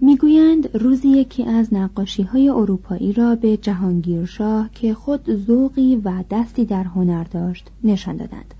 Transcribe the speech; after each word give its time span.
می‌گویند 0.00 0.76
روزی 0.76 1.08
یکی 1.08 1.44
از 1.44 1.74
نقاشی 1.74 2.22
های 2.22 2.48
اروپایی 2.48 3.12
را 3.12 3.34
به 3.34 3.56
جهانگیرشاه 3.56 4.70
که 4.74 4.94
خود 4.94 5.36
ذوقی 5.46 5.96
و 5.96 6.24
دستی 6.30 6.64
در 6.64 6.84
هنر 6.84 7.24
داشت 7.24 7.70
نشان 7.84 8.16
دادند 8.16 8.54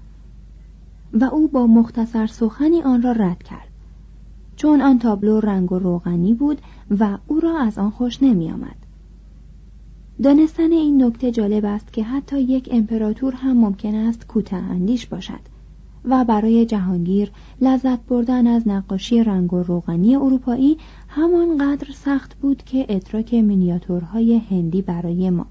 و 1.12 1.25
او 1.25 1.48
با 1.48 1.66
مختصر 1.66 2.27
سخنی 2.27 2.83
آن 2.83 3.03
را 3.03 3.12
رد 3.12 3.42
کرد 3.42 3.69
چون 4.56 4.81
آن 4.81 4.98
تابلو 4.98 5.41
رنگ 5.41 5.72
و 5.72 5.78
روغنی 5.78 6.34
بود 6.34 6.59
و 6.98 7.19
او 7.27 7.41
را 7.41 7.59
از 7.59 7.78
آن 7.78 7.91
خوش 7.91 8.22
نمی 8.22 8.50
آمد. 8.50 8.77
دانستن 10.22 10.72
این 10.72 11.05
نکته 11.05 11.31
جالب 11.31 11.64
است 11.64 11.92
که 11.92 12.05
حتی 12.05 12.41
یک 12.41 12.69
امپراتور 12.72 13.34
هم 13.34 13.56
ممکن 13.56 13.94
است 13.94 14.27
کوتاه 14.27 14.70
اندیش 14.70 15.06
باشد 15.06 15.59
و 16.05 16.25
برای 16.25 16.66
جهانگیر 16.66 17.31
لذت 17.61 18.06
بردن 18.06 18.47
از 18.47 18.69
نقاشی 18.69 19.25
رنگ 19.25 19.55
و 19.55 19.62
روغنی 19.62 20.16
اروپایی 20.16 20.78
همانقدر 21.09 21.92
سخت 21.92 22.34
بود 22.34 22.62
که 22.62 22.87
ادراک 22.89 23.34
مینیاتورهای 23.34 24.39
هندی 24.51 24.83
برای 24.83 25.31
ما. 25.31 25.47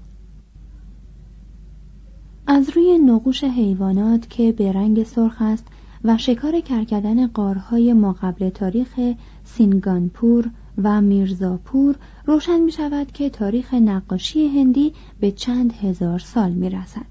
از 2.46 2.70
روی 2.70 2.98
نقوش 2.98 3.44
حیوانات 3.44 4.30
که 4.30 4.52
به 4.52 4.72
رنگ 4.72 5.02
سرخ 5.02 5.36
است 5.40 5.66
و 6.04 6.16
شکار 6.16 6.60
کرکدن 6.60 7.26
قارهای 7.26 7.92
ما 7.92 8.12
قبل 8.12 8.48
تاریخ 8.48 9.00
سینگانپور 9.44 10.50
و 10.82 11.00
میرزاپور 11.00 11.96
روشن 12.26 12.60
می 12.60 12.72
شود 12.72 13.12
که 13.12 13.30
تاریخ 13.30 13.74
نقاشی 13.74 14.48
هندی 14.48 14.92
به 15.20 15.30
چند 15.30 15.72
هزار 15.72 16.18
سال 16.18 16.52
می 16.52 16.70
رسد. 16.70 17.06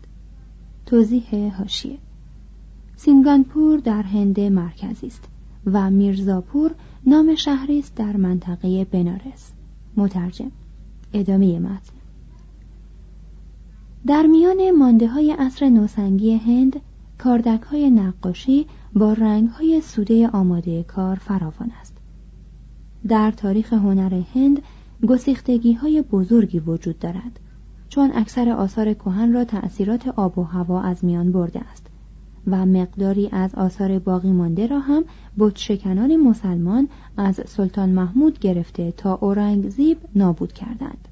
توضیح 0.85 1.55
هاشیه 1.57 1.97
سینگانپور 2.95 3.79
در 3.79 4.01
هند 4.01 4.39
مرکزی 4.39 5.07
است. 5.07 5.36
و 5.73 5.89
میرزاپور 5.89 6.71
نام 7.05 7.35
شهری 7.35 7.79
است 7.79 7.95
در 7.95 8.17
منطقه 8.17 8.85
بنارس. 8.85 9.51
مترجم 9.97 10.51
ادامه 11.13 11.59
متن. 11.59 11.93
در 14.07 14.25
میان 14.25 14.71
مانده 14.71 15.07
های 15.07 15.31
عصر 15.31 15.69
نوسنگی 15.69 16.35
هند 16.35 16.81
کاردک 17.17 17.61
های 17.61 17.89
نقاشی 17.89 18.65
با 18.93 19.13
رنگ 19.13 19.49
های 19.49 19.81
سوده 19.81 20.27
آماده 20.27 20.83
کار 20.83 21.15
فراوان 21.15 21.71
است. 21.81 21.97
در 23.07 23.31
تاریخ 23.31 23.73
هنر 23.73 24.21
هند 24.35 24.61
گسیختگی 25.07 25.73
های 25.73 26.01
بزرگی 26.01 26.59
وجود 26.59 26.99
دارد 26.99 27.39
چون 27.89 28.11
اکثر 28.13 28.49
آثار 28.49 28.93
کهن 28.93 29.33
را 29.33 29.43
تأثیرات 29.43 30.07
آب 30.07 30.37
و 30.37 30.43
هوا 30.43 30.81
از 30.81 31.05
میان 31.05 31.31
برده 31.31 31.59
است. 31.59 31.86
و 32.47 32.65
مقداری 32.65 33.29
از 33.31 33.55
آثار 33.55 33.99
باقی 33.99 34.31
مانده 34.31 34.67
را 34.67 34.79
هم 34.79 35.03
شکنان 35.55 36.15
مسلمان 36.15 36.87
از 37.17 37.41
سلطان 37.45 37.89
محمود 37.89 38.39
گرفته 38.39 38.91
تا 38.91 39.15
اورنگزیب 39.15 39.97
نابود 40.15 40.53
کردند. 40.53 41.07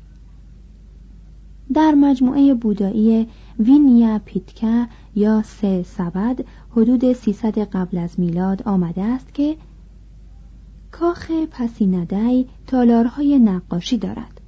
در 1.73 1.91
مجموعه 1.91 2.53
بودایی 2.53 3.27
وینیا 3.59 4.21
پیتکا 4.25 4.85
یا 5.15 5.41
سه 5.41 5.83
سبد 5.83 6.45
حدود 6.71 7.13
300 7.13 7.59
قبل 7.59 7.97
از 7.97 8.19
میلاد 8.19 8.63
آمده 8.65 9.03
است 9.03 9.33
که 9.33 9.57
کاخ 10.91 11.31
پسیندی 11.51 12.47
تالارهای 12.67 13.39
نقاشی 13.39 13.97
دارد. 13.97 14.41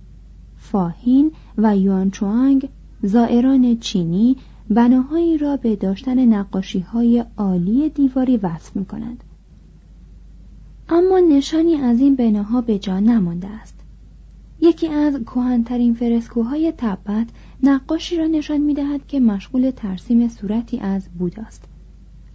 فاهین 0.58 1.32
و 1.58 1.78
یوانچوانگ 1.78 2.70
زائران 3.04 3.78
چینی 3.80 4.38
بناهایی 4.70 5.38
را 5.38 5.58
به 5.58 5.76
داشتن 5.76 6.26
نقاشی 6.26 6.80
های 6.80 7.26
عالی 7.38 7.90
دیواری 7.90 8.38
وصف 8.38 8.76
می 8.76 8.86
کنند. 8.86 9.24
اما 10.90 11.20
نشانی 11.20 11.76
از 11.76 12.00
این 12.00 12.16
بناها 12.16 12.62
به 12.62 12.80
جا 12.80 13.00
نمانده 13.00 13.48
است. 13.48 13.76
یکی 14.62 14.88
از 14.88 15.20
کهنترین 15.26 15.94
فرسکوهای 15.94 16.74
تبت 16.78 17.28
نقاشی 17.64 18.18
را 18.18 18.28
نشان 18.28 18.58
می 18.58 18.74
دهد 18.74 19.08
که 19.08 19.20
مشغول 19.20 19.72
ترسیم 19.72 20.28
صورتی 20.28 20.80
از 20.80 21.10
بوداست. 21.20 21.64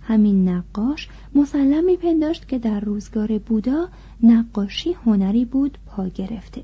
همین 0.02 0.48
نقاش 0.48 1.08
مسلم 1.34 1.84
می 1.84 1.96
پنداشت 1.96 2.48
که 2.48 2.58
در 2.58 2.80
روزگار 2.80 3.38
بودا 3.38 3.88
نقاشی 4.22 4.92
هنری 4.92 5.44
بود 5.44 5.78
پا 5.86 6.08
گرفته. 6.08 6.62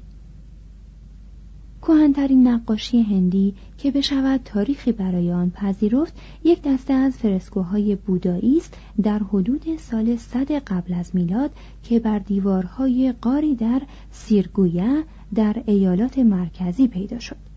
کهنترین 1.82 2.48
نقاشی 2.48 3.02
هندی 3.02 3.54
که 3.78 3.90
بشود 3.90 4.40
تاریخی 4.44 4.92
برای 4.92 5.32
آن 5.32 5.50
پذیرفت 5.50 6.14
یک 6.44 6.62
دسته 6.62 6.94
از 6.94 7.16
فرسکوهای 7.16 7.96
بودایی 7.96 8.56
است 8.56 8.74
در 9.02 9.18
حدود 9.18 9.76
سال 9.76 10.16
صد 10.16 10.52
قبل 10.52 10.94
از 10.94 11.16
میلاد 11.16 11.50
که 11.82 11.98
بر 12.00 12.18
دیوارهای 12.18 13.14
قاری 13.20 13.54
در 13.54 13.82
سیرگویا 14.10 15.02
در 15.34 15.62
ایالات 15.66 16.18
مرکزی 16.18 16.88
پیدا 16.88 17.18
شد. 17.18 17.47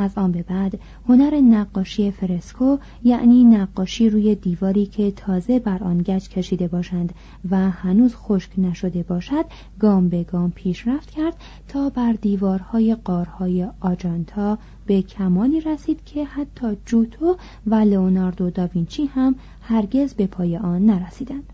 از 0.00 0.18
آن 0.18 0.32
به 0.32 0.42
بعد 0.42 0.78
هنر 1.08 1.34
نقاشی 1.40 2.10
فرسکو 2.10 2.78
یعنی 3.04 3.44
نقاشی 3.44 4.10
روی 4.10 4.34
دیواری 4.34 4.86
که 4.86 5.10
تازه 5.10 5.58
بر 5.58 5.84
آن 5.84 5.98
گچ 5.98 6.28
کشیده 6.28 6.68
باشند 6.68 7.14
و 7.50 7.70
هنوز 7.70 8.14
خشک 8.14 8.50
نشده 8.58 9.02
باشد 9.02 9.44
گام 9.78 10.08
به 10.08 10.22
گام 10.22 10.50
پیشرفت 10.50 11.10
کرد 11.10 11.34
تا 11.68 11.90
بر 11.90 12.12
دیوارهای 12.12 12.94
قارهای 12.94 13.68
آجانتا 13.80 14.58
به 14.86 15.02
کمانی 15.02 15.60
رسید 15.60 16.04
که 16.04 16.24
حتی 16.24 16.76
جوتو 16.86 17.36
و 17.66 17.74
لئوناردو 17.74 18.50
داوینچی 18.50 19.06
هم 19.06 19.34
هرگز 19.62 20.14
به 20.14 20.26
پای 20.26 20.56
آن 20.56 20.86
نرسیدند. 20.86 21.52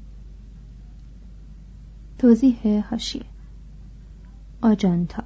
توضیح 2.18 2.84
هاشیه. 2.90 3.22
آجانتا 4.62 5.22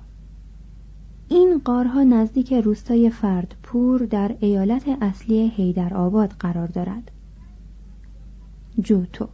این 1.32 1.60
قارها 1.64 2.02
نزدیک 2.02 2.52
روستای 2.52 3.10
فردپور 3.10 4.06
در 4.06 4.36
ایالت 4.40 4.84
اصلی 5.00 5.52
هیدرآباد 5.56 6.30
قرار 6.30 6.66
دارد. 6.68 7.10
جوتو. 8.80 9.28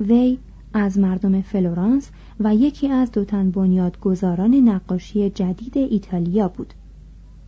وی 0.00 0.38
از 0.72 0.98
مردم 0.98 1.40
فلورانس 1.40 2.10
و 2.40 2.54
یکی 2.54 2.88
از 2.88 3.12
دو 3.12 3.24
تن 3.24 3.50
بنیادگذاران 3.50 4.54
نقاشی 4.54 5.30
جدید 5.30 5.78
ایتالیا 5.78 6.48
بود 6.48 6.74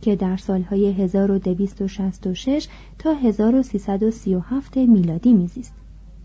که 0.01 0.15
در 0.15 0.37
سالهای 0.37 0.91
1266 0.91 2.67
تا 2.99 3.13
1337 3.13 4.77
میلادی 4.77 5.33
میزیست. 5.33 5.73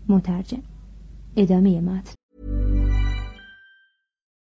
مترجم. 0.07 0.63
ادامه 1.35 1.81
متن. 1.81 2.13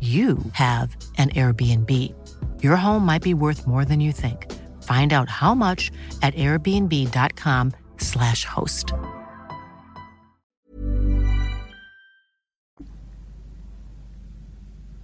you 0.00 0.38
have 0.52 0.96
an 1.18 1.30
Airbnb. 1.30 1.90
Your 2.62 2.76
home 2.76 3.04
might 3.04 3.22
be 3.22 3.34
worth 3.34 3.66
more 3.66 3.84
than 3.84 4.00
you 4.00 4.12
think. 4.12 4.46
Find 4.82 5.12
out 5.12 5.28
how 5.28 5.54
much 5.54 5.90
at 6.22 6.34
airbnb.com/slash 6.34 8.44
host. 8.44 8.94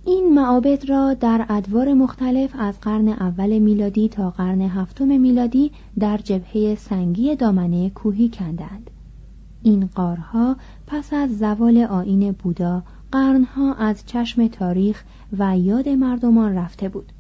این 0.04 0.34
معابد 0.34 0.90
را 0.90 1.14
در 1.14 1.46
ادوار 1.49 1.94
مختلف 1.94 2.50
از 2.58 2.81
قرن 2.81 3.08
اول 3.08 3.58
میلادی 3.58 4.08
تا 4.08 4.31
قرن 4.31 4.60
هفتم 4.60 5.20
میلادی 5.20 5.72
در 5.99 6.16
جبهه 6.16 6.75
سنگی 6.75 7.37
دامنه 7.37 7.90
کوهی 7.90 8.28
کندند. 8.28 8.90
این 9.62 9.90
قارها 9.94 10.56
پس 10.87 11.12
از 11.12 11.38
زوال 11.38 11.78
آین 11.78 12.32
بودا 12.32 12.82
قرنها 13.12 13.74
از 13.74 14.06
چشم 14.06 14.48
تاریخ 14.48 15.04
و 15.38 15.58
یاد 15.58 15.88
مردمان 15.88 16.54
رفته 16.54 16.88
بود. 16.88 17.12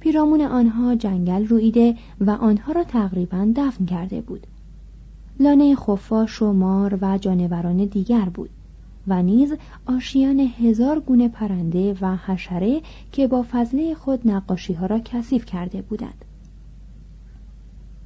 پیرامون 0.00 0.40
آنها 0.40 0.94
جنگل 0.94 1.46
رویده 1.46 1.96
و 2.20 2.30
آنها 2.30 2.72
را 2.72 2.84
تقریبا 2.84 3.52
دفن 3.56 3.86
کرده 3.86 4.20
بود. 4.20 4.46
لانه 5.40 5.76
خفاش 5.76 6.42
و 6.42 6.52
مار 6.52 6.98
و 7.02 7.18
جانوران 7.18 7.84
دیگر 7.84 8.24
بود 8.24 8.50
و 9.06 9.22
نیز 9.22 9.54
آشیان 9.86 10.40
هزار 10.40 11.00
گونه 11.00 11.28
پرنده 11.28 11.96
و 12.00 12.16
حشره 12.16 12.80
که 13.12 13.26
با 13.26 13.46
فضله 13.50 13.94
خود 13.94 14.28
نقاشی 14.28 14.72
ها 14.72 14.86
را 14.86 14.98
کثیف 14.98 15.44
کرده 15.44 15.82
بودند. 15.82 16.24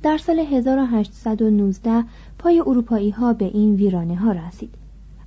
در 0.03 0.19
سال 0.19 0.39
1819 0.39 2.05
پای 2.39 2.61
اروپایی 2.61 3.11
ها 3.11 3.33
به 3.33 3.45
این 3.45 3.75
ویرانه 3.75 4.17
ها 4.17 4.33
رسید. 4.33 4.80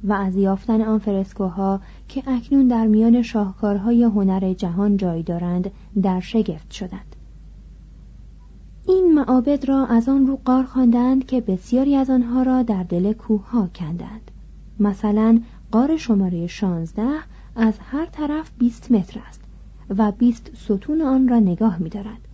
و 0.03 0.13
از 0.13 0.35
یافتن 0.35 0.81
آن 0.81 0.99
فرسکوها 0.99 1.79
که 2.07 2.23
اکنون 2.27 2.67
در 2.67 2.87
میان 2.87 3.21
شاهکارهای 3.21 4.03
هنر 4.03 4.53
جهان 4.53 4.97
جای 4.97 5.23
دارند 5.23 5.71
در 6.01 6.19
شگفت 6.19 6.71
شدند. 6.71 7.15
این 8.87 9.13
معابد 9.13 9.65
را 9.65 9.85
از 9.85 10.09
آن 10.09 10.27
رو 10.27 10.39
قار 10.45 10.63
خواندند 10.63 11.25
که 11.25 11.41
بسیاری 11.41 11.95
از 11.95 12.09
آنها 12.09 12.43
را 12.43 12.63
در 12.63 12.83
دل 12.83 13.13
کوه 13.13 13.49
ها 13.49 13.69
کندند. 13.75 14.31
مثلا 14.79 15.39
قار 15.71 15.97
شماره 15.97 16.47
16 16.47 17.03
از 17.55 17.73
هر 17.79 18.05
طرف 18.05 18.51
20 18.57 18.91
متر 18.91 19.19
است 19.27 19.41
و 19.97 20.11
20 20.11 20.51
ستون 20.55 21.01
آن 21.01 21.27
را 21.27 21.39
نگاه 21.39 21.77
می 21.77 21.89
دارد. 21.89 22.27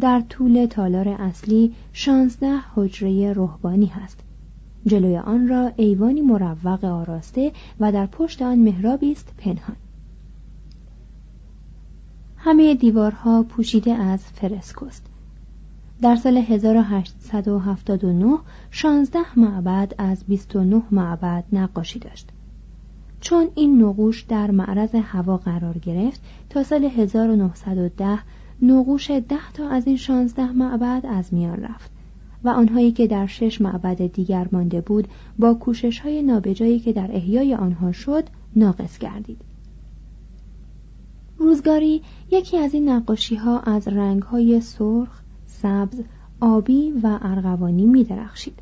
در 0.00 0.20
طول 0.20 0.66
تالار 0.66 1.08
اصلی 1.08 1.74
16 1.92 2.46
حجره 2.74 3.32
روحانی 3.32 3.86
هست. 3.86 4.20
جلوی 4.86 5.18
آن 5.18 5.48
را 5.48 5.72
ایوانی 5.76 6.20
مروق 6.20 6.84
آراسته 6.84 7.52
و 7.80 7.92
در 7.92 8.06
پشت 8.06 8.42
آن 8.42 8.58
محرابی 8.58 9.12
است 9.12 9.34
پنهان. 9.38 9.76
همه 12.36 12.74
دیوارها 12.74 13.42
پوشیده 13.42 13.92
از 13.92 14.24
فرسکوست 14.24 15.06
در 16.02 16.16
سال 16.16 16.36
1879 16.36 18.38
16 18.70 19.18
معبد 19.36 19.94
از 19.98 20.24
29 20.24 20.82
معبد 20.90 21.44
نقاشی 21.52 21.98
داشت. 21.98 22.28
چون 23.20 23.48
این 23.54 23.82
نقوش 23.82 24.22
در 24.22 24.50
معرض 24.50 24.94
هوا 24.94 25.36
قرار 25.36 25.78
گرفت 25.78 26.20
تا 26.50 26.62
سال 26.62 26.84
1910 26.84 28.18
نقوش 28.62 29.10
ده 29.10 29.52
تا 29.54 29.68
از 29.68 29.86
این 29.86 29.96
16 29.96 30.52
معبد 30.52 31.06
از 31.06 31.34
میان 31.34 31.62
رفت. 31.62 31.90
و 32.44 32.48
آنهایی 32.48 32.92
که 32.92 33.06
در 33.06 33.26
شش 33.26 33.60
معبد 33.60 34.06
دیگر 34.06 34.48
مانده 34.52 34.80
بود 34.80 35.08
با 35.38 35.54
کوشش 35.54 36.00
های 36.00 36.22
نابجایی 36.22 36.80
که 36.80 36.92
در 36.92 37.10
احیای 37.12 37.54
آنها 37.54 37.92
شد 37.92 38.24
ناقص 38.56 38.98
گردید 38.98 39.40
روزگاری 41.38 42.02
یکی 42.30 42.58
از 42.58 42.74
این 42.74 42.88
نقاشی 42.88 43.36
ها 43.36 43.60
از 43.60 43.88
رنگ 43.88 44.22
های 44.22 44.60
سرخ، 44.60 45.22
سبز، 45.46 46.00
آبی 46.40 46.90
و 47.02 47.18
ارغوانی 47.22 47.86
می 47.86 48.04
درخشید. 48.04 48.58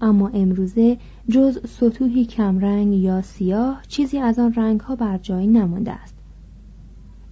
اما 0.00 0.28
امروزه 0.28 0.98
جز 1.28 1.58
سطوحی 1.68 2.24
کمرنگ 2.24 2.94
یا 2.94 3.22
سیاه 3.22 3.82
چیزی 3.88 4.18
از 4.18 4.38
آن 4.38 4.54
رنگ 4.54 4.80
ها 4.80 4.96
بر 4.96 5.18
جای 5.18 5.46
نمانده 5.46 5.92
است. 5.92 6.15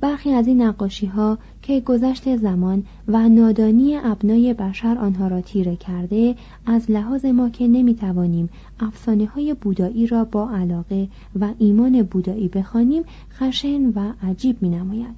برخی 0.04 0.32
از 0.32 0.46
این 0.46 0.62
نقاشی 0.62 1.06
ها 1.06 1.38
که 1.62 1.80
گذشت 1.80 2.36
زمان 2.36 2.84
و 3.08 3.28
نادانی 3.28 3.96
ابنای 3.96 4.54
بشر 4.54 4.98
آنها 4.98 5.28
را 5.28 5.40
تیره 5.40 5.76
کرده 5.76 6.34
از 6.66 6.90
لحاظ 6.90 7.24
ما 7.24 7.48
که 7.48 7.68
نمی‌توانیم 7.68 8.48
افسانه 8.80 9.26
های 9.26 9.54
بودایی 9.54 10.06
را 10.06 10.24
با 10.24 10.50
علاقه 10.50 11.08
و 11.40 11.48
ایمان 11.58 12.02
بودایی 12.02 12.48
بخوانیم 12.48 13.02
خشن 13.32 13.92
و 13.94 14.12
عجیب 14.22 14.62
می 14.62 14.68
نماید. 14.68 15.14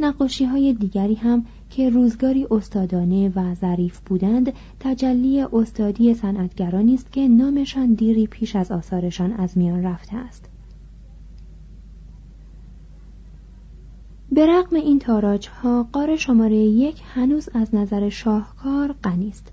نقاشی 0.00 0.44
های 0.44 0.72
دیگری 0.72 1.14
هم 1.14 1.44
که 1.70 1.90
روزگاری 1.90 2.46
استادانه 2.50 3.32
و 3.36 3.54
ظریف 3.54 4.00
بودند 4.00 4.52
تجلی 4.80 5.40
استادی 5.52 6.14
صنعتگرانی 6.14 6.94
است 6.94 7.12
که 7.12 7.28
نامشان 7.28 7.94
دیری 7.94 8.26
پیش 8.26 8.56
از 8.56 8.72
آثارشان 8.72 9.32
از 9.32 9.58
میان 9.58 9.82
رفته 9.82 10.16
است 10.16 10.48
به 14.34 14.46
رغم 14.46 14.76
این 14.76 14.98
تاراج 14.98 15.48
ها 15.48 15.88
قار 15.92 16.16
شماره 16.16 16.56
یک 16.56 17.02
هنوز 17.14 17.48
از 17.54 17.74
نظر 17.74 18.08
شاهکار 18.08 18.94
غنی 19.04 19.28
است. 19.28 19.52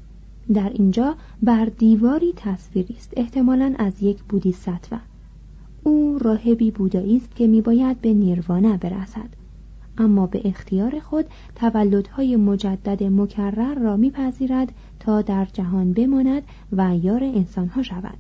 در 0.54 0.70
اینجا 0.70 1.16
بر 1.44 1.66
دیواری 1.66 2.34
تصویری 2.36 2.96
است 2.98 3.14
احتمالا 3.18 3.74
از 3.78 4.04
یک 4.04 4.24
بودی 4.24 4.52
سطوه 4.52 5.00
او 5.84 6.20
راهبی 6.22 6.72
بودایی 6.72 7.18
است 7.18 7.36
که 7.36 7.48
میباید 7.48 8.02
به 8.02 8.14
نیروانه 8.14 8.78
برسد. 8.78 9.30
اما 9.98 10.28
به 10.28 10.42
اختیار 10.46 11.00
خود 11.00 11.26
تولدهای 11.56 12.36
مجدد 12.36 13.04
مکرر 13.04 13.74
را 13.74 13.98
میپذیرد 13.98 14.72
تا 15.00 15.22
در 15.22 15.46
جهان 15.54 15.94
بماند 15.94 16.44
و 16.72 16.96
یار 16.96 17.24
انسانها 17.24 17.84
شود. 17.84 18.18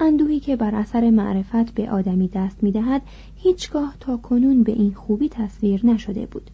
اندوهی 0.00 0.40
که 0.40 0.56
بر 0.56 0.74
اثر 0.74 1.10
معرفت 1.10 1.74
به 1.74 1.90
آدمی 1.90 2.28
دست 2.28 2.62
می‌دهد 2.62 3.02
هیچگاه 3.36 3.96
تا 4.00 4.16
کنون 4.16 4.62
به 4.62 4.72
این 4.72 4.94
خوبی 4.94 5.28
تصویر 5.28 5.86
نشده 5.86 6.26
بود. 6.26 6.50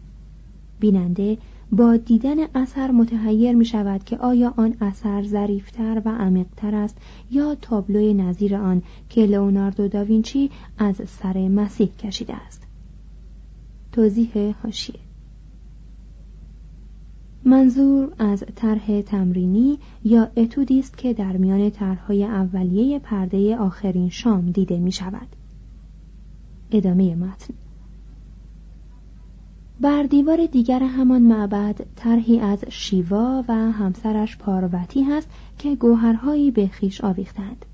بیننده 0.79 1.37
با 1.71 1.97
دیدن 1.97 2.35
اثر 2.55 2.91
متحیر 2.91 3.55
می 3.55 3.65
شود 3.65 4.03
که 4.03 4.17
آیا 4.17 4.53
آن 4.57 4.75
اثر 4.81 5.23
ظریفتر 5.23 6.01
و 6.05 6.09
عمیقتر 6.09 6.75
است 6.75 6.97
یا 7.31 7.55
تابلوی 7.55 8.13
نظیر 8.13 8.55
آن 8.55 8.81
که 9.09 9.25
لئوناردو 9.25 9.87
داوینچی 9.87 10.49
از 10.77 11.01
سر 11.07 11.47
مسیح 11.47 11.87
کشیده 11.87 12.35
است. 12.35 12.67
توضیح 13.91 14.55
هاشیه. 14.63 15.10
منظور 17.45 18.13
از 18.19 18.43
طرح 18.55 19.01
تمرینی 19.01 19.79
یا 20.03 20.31
اتودی 20.37 20.79
است 20.79 20.97
که 20.97 21.13
در 21.13 21.37
میان 21.37 21.69
طرحهای 21.69 22.23
اولیه 22.23 22.99
پرده 22.99 23.57
آخرین 23.57 24.09
شام 24.09 24.51
دیده 24.51 24.79
می 24.79 24.91
شود. 24.91 25.27
ادامه 26.71 27.15
متن. 27.15 27.53
بر 29.81 30.03
دیوار 30.03 30.45
دیگر 30.45 30.83
همان 30.83 31.21
معبد 31.21 31.81
طرحی 31.95 32.39
از 32.39 32.65
شیوا 32.69 33.43
و 33.47 33.53
همسرش 33.53 34.37
پارواتی 34.37 35.03
هست 35.03 35.29
که 35.57 35.75
گوهرهایی 35.75 36.51
به 36.51 36.67
خیش 36.67 37.01
آویختند. 37.01 37.65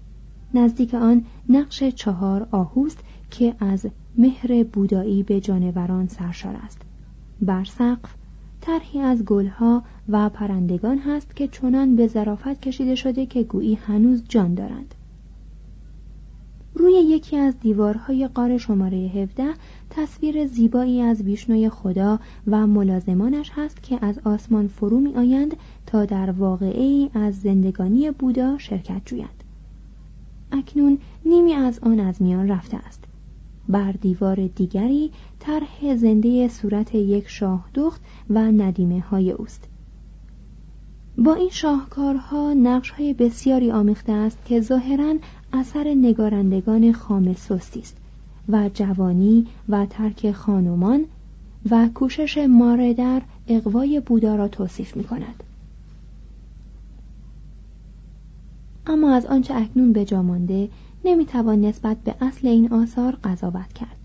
نزدیک 0.54 0.94
آن 0.94 1.26
نقش 1.50 1.84
چهار 1.84 2.48
آهوست 2.52 3.00
که 3.32 3.56
از 3.60 3.88
مهر 4.18 4.64
بودایی 4.64 5.24
به 5.24 5.40
جانوران 5.42 6.08
سرشار 6.08 6.56
است. 6.56 6.82
بر 7.42 7.64
سقف 7.64 8.17
طرحی 8.68 9.00
از 9.00 9.26
گلها 9.26 9.84
و 10.10 10.30
پرندگان 10.30 10.98
هست 10.98 11.36
که 11.36 11.48
چنان 11.48 11.96
به 11.96 12.08
ظرافت 12.08 12.62
کشیده 12.62 12.96
شده 12.96 13.26
که 13.26 13.44
گویی 13.44 13.76
هنوز 13.76 14.24
جان 14.30 14.54
دارند. 14.54 14.96
روی 16.74 16.94
یکی 16.94 17.38
از 17.38 17.60
دیوارهای 17.60 18.28
قار 18.28 18.58
شماره 18.58 18.98
17 18.98 19.44
تصویر 19.90 20.48
زیبایی 20.48 21.02
از 21.02 21.22
ویشنوی 21.22 21.70
خدا 21.70 22.20
و 22.48 22.68
ملازمانش 22.68 23.52
هست 23.56 23.84
که 23.84 24.06
از 24.06 24.20
آسمان 24.24 24.68
فرو 24.68 25.00
می 25.00 25.16
آیند 25.16 25.58
تا 25.86 26.06
در 26.06 26.32
واقعی 26.32 27.10
از 27.14 27.42
زندگانی 27.42 28.12
بودا 28.12 28.58
شرکت 28.58 29.02
جویند. 29.06 29.44
اکنون 30.52 30.98
نیمی 31.26 31.54
از 31.54 31.80
آن 31.80 32.00
از 32.00 32.22
میان 32.22 32.48
رفته 32.48 32.78
است. 32.78 33.07
بر 33.70 33.92
دیوار 33.92 34.48
دیگری 34.48 35.12
طرح 35.40 35.96
زنده 35.96 36.48
صورت 36.48 36.96
یک 36.96 37.28
شاه 37.28 37.66
دخت 37.74 38.02
و 38.30 38.40
ندیمه 38.40 39.00
های 39.00 39.32
اوست 39.32 39.68
با 41.18 41.34
این 41.34 41.50
شاهکارها 41.50 42.54
نقش 42.54 42.90
های 42.90 43.14
بسیاری 43.14 43.72
آمیخته 43.72 44.12
است 44.12 44.38
که 44.46 44.62
ظاهرا 44.62 45.16
اثر 45.54 45.94
نگارندگان 45.94 46.92
خام 46.92 47.34
سستی 47.34 47.80
است 47.80 47.98
و 48.50 48.70
جوانی 48.74 49.48
و 49.70 49.86
ترک 49.86 50.32
خانمان 50.32 51.06
و 51.70 51.90
کوشش 51.94 52.38
ماره 52.38 52.94
در 52.94 53.22
اقوای 53.48 54.00
بودا 54.00 54.36
را 54.36 54.48
توصیف 54.48 54.98
می 54.98 55.04
کند. 55.04 55.44
اما 58.88 59.12
از 59.12 59.26
آنچه 59.26 59.56
اکنون 59.56 59.94
به 59.94 60.06
جا 60.06 60.22
مانده 60.22 60.70
نمی‌توان 61.06 61.62
نسبت 61.62 61.98
به 61.98 62.16
اصل 62.22 62.48
این 62.48 62.74
آثار 62.74 63.18
قضاوت 63.24 63.74
کرد 63.74 63.98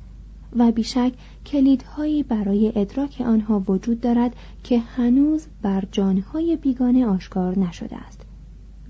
و 0.57 0.73
بیشک 0.73 1.13
کلیدهایی 1.47 2.23
برای 2.23 2.73
ادراک 2.77 3.23
آنها 3.27 3.65
وجود 3.69 4.01
دارد 4.01 4.37
که 4.65 4.79
هنوز 4.79 5.47
بر 5.63 5.85
جانهای 5.93 6.57
بیگانه 6.57 7.07
آشکار 7.07 7.59
نشده 7.59 7.97
است. 7.97 8.21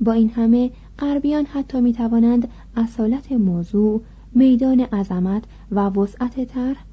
با 0.01 0.13
این 0.13 0.31
همه 0.31 0.71
غربیان 0.99 1.47
حتی 1.47 1.81
می 1.81 1.93
توانند 1.93 2.49
اصالت 2.77 3.33
موضوع 3.33 4.01
میدان 4.35 4.81
عظمت 4.81 5.45
و 5.71 5.81
وسعت 5.81 6.45
طرح 6.45 6.85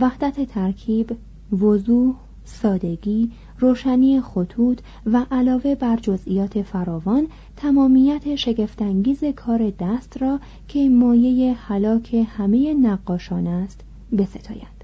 وحدت 0.00 0.48
ترکیب 0.48 1.16
وضوح 1.52 2.14
سادگی 2.44 3.30
روشنی 3.58 4.20
خطوط 4.20 4.80
و 5.06 5.26
علاوه 5.30 5.74
بر 5.74 5.96
جزئیات 5.96 6.62
فراوان 6.62 7.26
تمامیت 7.56 8.34
شگفتانگیز 8.34 9.24
کار 9.24 9.72
دست 9.80 10.22
را 10.22 10.40
که 10.68 10.88
مایه 10.88 11.54
حلاک 11.54 12.26
همه 12.28 12.74
نقاشان 12.74 13.46
است 13.46 13.80
بستاید. 14.18 14.74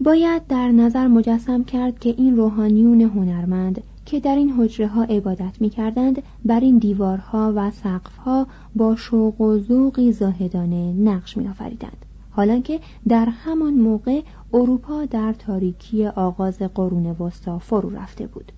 باید 0.00 0.46
در 0.46 0.72
نظر 0.72 1.06
مجسم 1.06 1.64
کرد 1.64 1.98
که 1.98 2.14
این 2.18 2.36
روحانیون 2.36 3.00
هنرمند 3.00 3.82
که 4.06 4.20
در 4.20 4.36
این 4.36 4.50
حجره 4.50 4.86
ها 4.86 5.02
عبادت 5.02 5.60
می 5.60 5.70
کردند 5.70 6.22
بر 6.44 6.60
این 6.60 6.78
دیوارها 6.78 7.52
و 7.56 7.70
سقفها 7.70 8.46
با 8.76 8.96
شوق 8.96 9.40
و 9.40 9.58
ذوقی 9.58 10.12
زاهدانه 10.12 10.92
نقش 10.92 11.36
می 11.36 11.48
آفریدند 11.48 12.04
حالا 12.38 12.60
که 12.60 12.80
در 13.08 13.28
همان 13.28 13.74
موقع 13.74 14.22
اروپا 14.52 15.04
در 15.04 15.32
تاریکی 15.32 16.06
آغاز 16.06 16.58
قرون 16.58 17.06
وسطا 17.06 17.58
فرو 17.58 17.90
رفته 17.90 18.26
بود. 18.26 18.52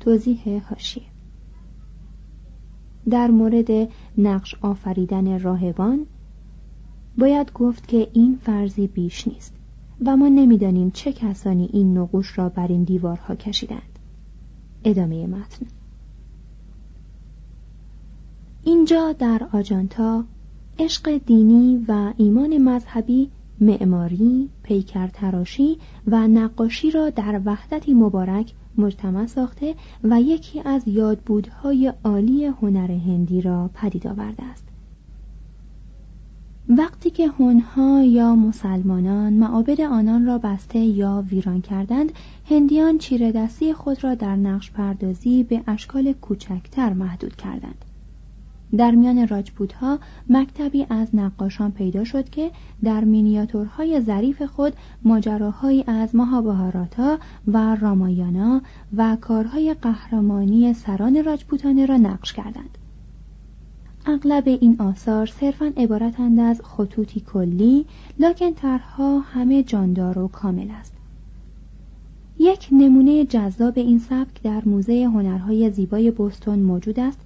توضیح 0.00 0.62
هاشیه 0.68 1.02
در 3.10 3.30
مورد 3.30 3.88
نقش 4.18 4.54
آفریدن 4.60 5.40
راهبان 5.40 6.06
باید 7.18 7.52
گفت 7.52 7.88
که 7.88 8.08
این 8.12 8.38
فرضی 8.42 8.86
بیش 8.86 9.28
نیست 9.28 9.54
و 10.06 10.16
ما 10.16 10.28
نمی‌دانیم 10.28 10.90
چه 10.90 11.12
کسانی 11.12 11.70
این 11.72 11.98
نقوش 11.98 12.38
را 12.38 12.48
بر 12.48 12.66
این 12.66 12.84
دیوارها 12.84 13.34
کشیدند. 13.34 13.98
ادامه 14.84 15.26
متن. 15.26 15.66
اینجا 18.64 19.12
در 19.12 19.48
آجانتا 19.52 20.24
عشق 20.78 21.18
دینی 21.26 21.84
و 21.88 22.12
ایمان 22.16 22.58
مذهبی 22.58 23.30
معماری، 23.60 24.48
پیکر 24.62 25.06
تراشی 25.06 25.78
و 26.06 26.28
نقاشی 26.28 26.90
را 26.90 27.10
در 27.10 27.40
وحدتی 27.44 27.94
مبارک 27.94 28.52
مجتمع 28.78 29.26
ساخته 29.26 29.74
و 30.04 30.20
یکی 30.20 30.60
از 30.60 30.88
یادبودهای 30.88 31.92
عالی 32.04 32.44
هنر 32.44 32.90
هندی 32.90 33.40
را 33.40 33.70
پدید 33.74 34.06
آورده 34.06 34.44
است. 34.44 34.68
وقتی 36.68 37.10
که 37.10 37.28
هنها 37.28 38.02
یا 38.02 38.34
مسلمانان 38.34 39.32
معابد 39.32 39.80
آنان 39.80 40.26
را 40.26 40.38
بسته 40.38 40.78
یا 40.78 41.24
ویران 41.30 41.60
کردند 41.60 42.12
هندیان 42.50 42.98
چیره 42.98 43.32
دستی 43.32 43.72
خود 43.72 44.04
را 44.04 44.14
در 44.14 44.36
نقش 44.36 44.70
پردازی 44.70 45.42
به 45.42 45.62
اشکال 45.66 46.12
کوچکتر 46.12 46.92
محدود 46.92 47.36
کردند 47.36 47.84
در 48.76 48.90
میان 48.90 49.28
راجپوت 49.28 49.72
ها 49.72 49.98
مکتبی 50.28 50.86
از 50.90 51.08
نقاشان 51.14 51.72
پیدا 51.72 52.04
شد 52.04 52.30
که 52.30 52.50
در 52.84 53.04
مینیاتورهای 53.04 54.00
ظریف 54.00 54.42
خود 54.42 54.72
ماجراهایی 55.04 55.84
از 55.86 56.14
ماهابهاراتا 56.14 57.18
و 57.46 57.76
رامایانا 57.76 58.62
و 58.96 59.16
کارهای 59.20 59.74
قهرمانی 59.82 60.74
سران 60.74 61.24
راجپوتانه 61.24 61.86
را 61.86 61.96
نقش 61.96 62.32
کردند. 62.32 62.78
اغلب 64.06 64.48
این 64.48 64.76
آثار 64.78 65.26
صرفا 65.26 65.72
عبارتند 65.76 66.40
از 66.40 66.60
خطوطی 66.64 67.20
کلی 67.20 67.86
لکن 68.18 68.52
طرحها 68.52 69.18
همه 69.18 69.62
جاندار 69.62 70.18
و 70.18 70.28
کامل 70.28 70.70
است. 70.70 70.92
یک 72.38 72.68
نمونه 72.72 73.24
جذاب 73.24 73.78
این 73.78 73.98
سبک 73.98 74.42
در 74.42 74.62
موزه 74.66 75.04
هنرهای 75.14 75.70
زیبای 75.70 76.10
بوستون 76.10 76.58
موجود 76.58 77.00
است 77.00 77.18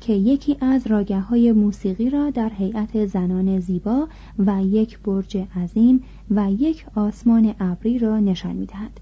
که 0.00 0.12
یکی 0.12 0.56
از 0.60 0.86
راگه 0.86 1.20
های 1.20 1.52
موسیقی 1.52 2.10
را 2.10 2.30
در 2.30 2.50
هیئت 2.54 3.06
زنان 3.06 3.60
زیبا 3.60 4.08
و 4.38 4.62
یک 4.64 4.98
برج 4.98 5.36
عظیم 5.56 6.02
و 6.30 6.52
یک 6.52 6.86
آسمان 6.94 7.54
ابری 7.60 7.98
را 7.98 8.20
نشان 8.20 8.56
می‌دهد. 8.56 9.00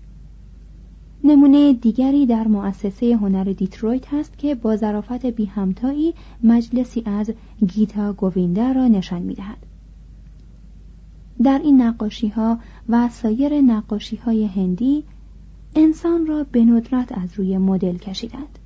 نمونه 1.24 1.72
دیگری 1.72 2.26
در 2.26 2.48
مؤسسه 2.48 3.16
هنر 3.16 3.44
دیترویت 3.44 4.14
هست 4.14 4.38
که 4.38 4.54
با 4.54 4.76
ظرافت 4.76 5.26
بی 5.26 5.44
همتایی 5.44 6.14
مجلسی 6.42 7.02
از 7.06 7.30
گیتا 7.66 8.12
گوینده 8.12 8.72
را 8.72 8.88
نشان 8.88 9.22
می‌دهد. 9.22 9.58
در 11.42 11.60
این 11.64 11.82
نقاشی 11.82 12.28
ها 12.28 12.58
و 12.88 13.08
سایر 13.08 13.60
نقاشی 13.60 14.16
های 14.16 14.46
هندی 14.46 15.04
انسان 15.76 16.26
را 16.26 16.46
به 16.52 16.64
ندرت 16.64 17.18
از 17.18 17.34
روی 17.34 17.58
مدل 17.58 17.96
کشیدند. 17.96 18.58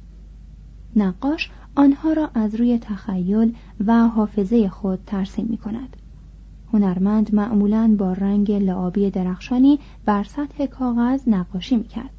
نقاش 0.96 1.50
آنها 1.74 2.12
را 2.12 2.30
از 2.34 2.54
روی 2.54 2.78
تخیل 2.78 3.54
و 3.86 4.08
حافظه 4.08 4.68
خود 4.68 4.98
ترسیم 5.06 5.46
می 5.50 5.56
کند. 5.56 5.96
هنرمند 6.72 7.34
معمولا 7.34 7.94
با 7.98 8.12
رنگ 8.12 8.52
لعابی 8.52 9.10
درخشانی 9.10 9.78
بر 10.04 10.24
سطح 10.24 10.66
کاغذ 10.66 11.22
نقاشی 11.26 11.76
می 11.76 11.84
کرد. 11.84 12.10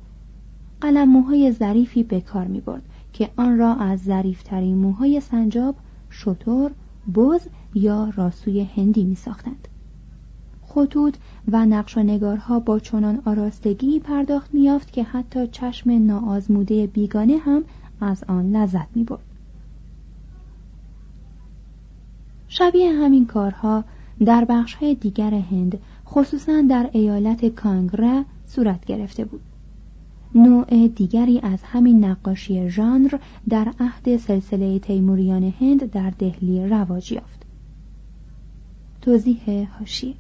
قلم 0.82 1.10
موهای 1.10 1.52
ظریفی 1.52 2.04
به 2.04 2.22
کار 2.22 2.48
می 2.48 2.62
برد 2.62 2.84
که 3.14 3.30
آن 3.38 3.58
را 3.58 3.76
از 3.76 4.00
ظریفترین 4.00 4.78
موهای 4.78 5.20
سنجاب، 5.20 5.76
شطور، 6.10 6.72
بز 7.16 7.42
یا 7.74 8.12
راسوی 8.16 8.64
هندی 8.64 9.04
می 9.04 9.16
ساختند. 9.16 9.68
خطوط 10.62 11.16
و 11.52 11.66
نقش 11.66 11.98
و 11.98 12.04
نگارها 12.04 12.60
با 12.60 12.80
چنان 12.80 13.22
آراستگی 13.26 14.00
پرداخت 14.00 14.54
میافت 14.54 14.92
که 14.92 15.04
حتی 15.04 15.48
چشم 15.48 15.92
ناآزموده 15.92 16.88
بیگانه 16.88 17.38
هم 17.38 17.64
از 18.02 18.24
آن 18.28 18.56
لذت 18.56 18.88
می 18.96 19.04
برد. 19.04 19.33
شبیه 22.56 22.92
همین 22.92 23.26
کارها 23.26 23.84
در 24.26 24.46
بخش 24.50 24.74
های 24.74 24.96
دیگر 24.96 25.34
هند 25.34 25.80
خصوصا 26.08 26.62
در 26.70 26.90
ایالت 26.92 27.46
کانگره 27.46 28.26
صورت 28.46 28.86
گرفته 28.86 29.26
بود. 29.26 29.42
نوع 30.36 30.88
دیگری 30.88 31.40
از 31.40 31.64
همین 31.64 32.06
نقاشی 32.06 32.70
ژانر 32.70 33.18
در 33.50 33.74
عهد 33.80 34.18
سلسله 34.18 34.80
تیموریان 34.80 35.54
هند 35.60 35.92
در 35.92 36.10
دهلی 36.10 36.68
رواج 36.68 37.12
یافت. 37.12 37.46
توضیح 39.02 39.68
هاشی 39.80 40.16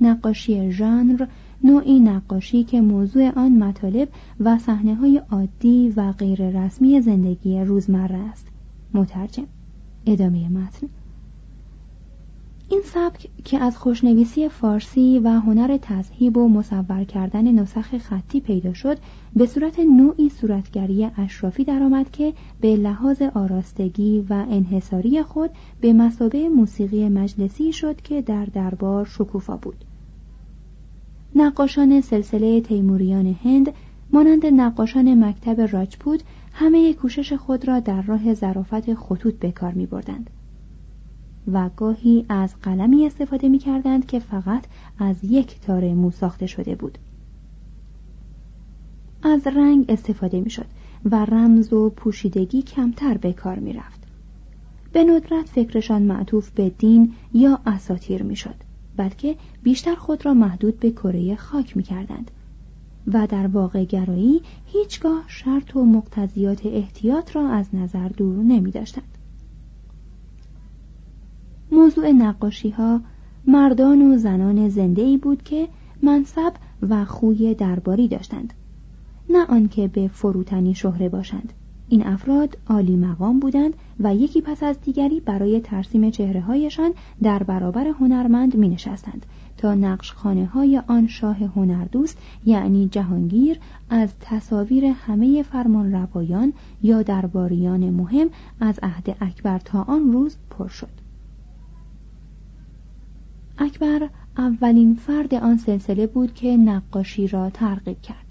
نقاشی 0.00 0.70
ژانر 0.72 1.26
نوعی 1.64 2.00
نقاشی 2.00 2.64
که 2.64 2.80
موضوع 2.80 3.38
آن 3.38 3.52
مطالب 3.58 4.08
و 4.40 4.58
صحنه 4.58 4.94
های 4.94 5.22
عادی 5.30 5.92
و 5.96 6.12
غیر 6.12 6.64
رسمی 6.64 7.00
زندگی 7.00 7.60
روزمره 7.60 8.16
است. 8.16 8.46
مترجم 8.94 9.46
ادامه 10.06 10.48
متن. 10.48 10.88
این 12.70 12.80
سبک 12.84 13.28
که 13.44 13.58
از 13.58 13.78
خوشنویسی 13.78 14.48
فارسی 14.48 15.18
و 15.18 15.28
هنر 15.28 15.76
تذهیب 15.82 16.36
و 16.36 16.48
مصور 16.48 17.04
کردن 17.04 17.52
نسخ 17.52 17.98
خطی 17.98 18.40
پیدا 18.40 18.72
شد 18.72 18.98
به 19.36 19.46
صورت 19.46 19.80
نوعی 19.80 20.28
صورتگری 20.28 21.04
اشرافی 21.16 21.64
درآمد 21.64 22.10
که 22.10 22.32
به 22.60 22.76
لحاظ 22.76 23.22
آراستگی 23.22 24.26
و 24.30 24.32
انحصاری 24.50 25.22
خود 25.22 25.50
به 25.80 25.92
مسابه 25.92 26.48
موسیقی 26.48 27.08
مجلسی 27.08 27.72
شد 27.72 28.00
که 28.00 28.22
در 28.22 28.44
دربار 28.44 29.04
شکوفا 29.04 29.56
بود 29.56 29.84
نقاشان 31.34 32.00
سلسله 32.00 32.60
تیموریان 32.60 33.36
هند 33.44 33.72
مانند 34.12 34.46
نقاشان 34.46 35.24
مکتب 35.24 35.60
راجپوت 35.60 36.22
همه 36.52 36.94
کوشش 36.94 37.32
خود 37.32 37.68
را 37.68 37.80
در 37.80 38.02
راه 38.02 38.34
ظرافت 38.34 38.94
خطوط 38.94 39.34
به 39.34 39.52
کار 39.52 39.72
می 39.72 39.86
بردند. 39.86 40.30
و 41.52 41.70
گاهی 41.76 42.26
از 42.28 42.54
قلمی 42.62 43.06
استفاده 43.06 43.48
می 43.48 43.58
کردند 43.58 44.06
که 44.06 44.18
فقط 44.18 44.64
از 44.98 45.24
یک 45.24 45.60
تار 45.60 45.94
مو 45.94 46.10
ساخته 46.10 46.46
شده 46.46 46.74
بود. 46.74 46.98
از 49.22 49.46
رنگ 49.46 49.84
استفاده 49.88 50.40
می 50.40 50.50
شد 50.50 50.66
و 51.04 51.24
رمز 51.24 51.72
و 51.72 51.90
پوشیدگی 51.90 52.62
کمتر 52.62 53.16
به 53.16 53.32
کار 53.32 53.58
می 53.58 53.72
رفت. 53.72 54.00
به 54.92 55.04
ندرت 55.04 55.48
فکرشان 55.48 56.02
معطوف 56.02 56.50
به 56.50 56.70
دین 56.70 57.14
یا 57.32 57.60
اساتیر 57.66 58.22
می 58.22 58.36
شد 58.36 58.54
بلکه 58.96 59.36
بیشتر 59.62 59.94
خود 59.94 60.26
را 60.26 60.34
محدود 60.34 60.80
به 60.80 60.90
کره 60.90 61.36
خاک 61.36 61.76
می 61.76 61.82
کردند. 61.82 62.30
و 63.06 63.26
در 63.26 63.46
واقع 63.46 63.84
گرایی 63.84 64.42
هیچگاه 64.66 65.24
شرط 65.26 65.76
و 65.76 65.84
مقتضیات 65.84 66.66
احتیاط 66.66 67.36
را 67.36 67.48
از 67.48 67.74
نظر 67.74 68.08
دور 68.08 68.36
نمی 68.36 68.70
داشتند. 68.70 69.17
موضوع 71.72 72.10
نقاشی 72.10 72.70
ها 72.70 73.00
مردان 73.46 74.02
و 74.02 74.16
زنان 74.16 74.68
زنده 74.68 75.02
ای 75.02 75.16
بود 75.16 75.42
که 75.42 75.68
منصب 76.02 76.52
و 76.88 77.04
خوی 77.04 77.54
درباری 77.54 78.08
داشتند. 78.08 78.54
نه 79.30 79.46
آنکه 79.46 79.88
به 79.88 80.08
فروتنی 80.08 80.74
شهره 80.74 81.08
باشند. 81.08 81.52
این 81.88 82.06
افراد 82.06 82.58
عالی 82.66 82.96
مقام 82.96 83.40
بودند 83.40 83.74
و 84.00 84.14
یکی 84.14 84.40
پس 84.40 84.62
از 84.62 84.80
دیگری 84.80 85.20
برای 85.20 85.60
ترسیم 85.60 86.10
چهره 86.10 86.40
هایشان 86.40 86.90
در 87.22 87.42
برابر 87.42 87.86
هنرمند 87.86 88.56
می 88.56 88.68
نشستند 88.68 89.26
تا 89.56 89.74
نقش 89.74 90.12
خانه 90.12 90.46
های 90.46 90.82
آن 90.88 91.06
شاه 91.06 91.36
هنردوست 91.36 92.18
یعنی 92.46 92.88
جهانگیر 92.88 93.58
از 93.90 94.14
تصاویر 94.20 94.84
همه 94.84 95.42
فرمان 95.42 95.92
روایان 95.92 96.52
یا 96.82 97.02
درباریان 97.02 97.90
مهم 97.90 98.28
از 98.60 98.78
عهد 98.82 99.16
اکبر 99.20 99.58
تا 99.58 99.82
آن 99.82 100.12
روز 100.12 100.36
پر 100.50 100.68
شد. 100.68 101.07
اکبر 103.60 104.08
اولین 104.38 104.94
فرد 104.94 105.34
آن 105.34 105.56
سلسله 105.56 106.06
بود 106.06 106.34
که 106.34 106.56
نقاشی 106.56 107.26
را 107.26 107.50
ترغیب 107.50 108.00
کرد. 108.00 108.24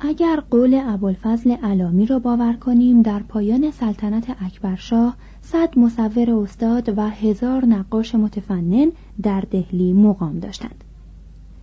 اگر 0.00 0.42
قول 0.50 0.80
ابوالفضل 0.84 1.50
علامی 1.50 2.06
را 2.06 2.18
باور 2.18 2.52
کنیم 2.52 3.02
در 3.02 3.18
پایان 3.18 3.70
سلطنت 3.70 4.36
اکبرشاه 4.40 5.16
صد 5.42 5.78
مصور 5.78 6.30
استاد 6.30 6.98
و 6.98 7.08
هزار 7.08 7.64
نقاش 7.64 8.14
متفنن 8.14 8.92
در 9.22 9.40
دهلی 9.40 9.92
مقام 9.92 10.38
داشتند. 10.38 10.84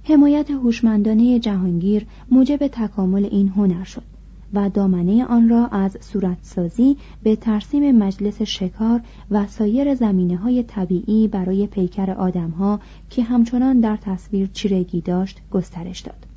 حمایت 0.04 0.52
هوشمندانه 0.52 1.40
جهانگیر 1.40 2.06
موجب 2.32 2.68
تکامل 2.68 3.26
این 3.26 3.48
هنر 3.50 3.84
شد. 3.84 4.17
و 4.54 4.70
دامنه 4.70 5.26
آن 5.26 5.50
را 5.50 5.68
از 5.68 5.98
صورتسازی 6.02 6.98
به 7.24 7.36
ترسیم 7.36 7.98
مجلس 7.98 8.42
شکار 8.42 9.02
و 9.32 9.48
سایر 9.48 9.96
زمینه 9.96 10.38
های 10.38 10.64
طبیعی 10.64 11.28
برای 11.28 11.68
پیکر 11.68 12.12
آدمها 12.12 12.80
که 13.10 13.24
همچنان 13.24 13.80
در 13.80 13.98
تصویر 13.98 14.50
چیرگی 14.54 15.02
داشت 15.02 15.42
گسترش 15.52 16.00
داد. 16.00 16.28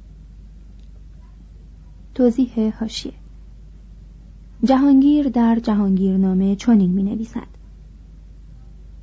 توضیح 2.15 2.73
هاشیه 2.81 3.13
جهانگیر 4.65 5.29
در 5.29 5.59
جهانگیرنامه 5.59 6.57
چنین 6.57 6.91
می 6.91 7.03
نویسد 7.03 7.47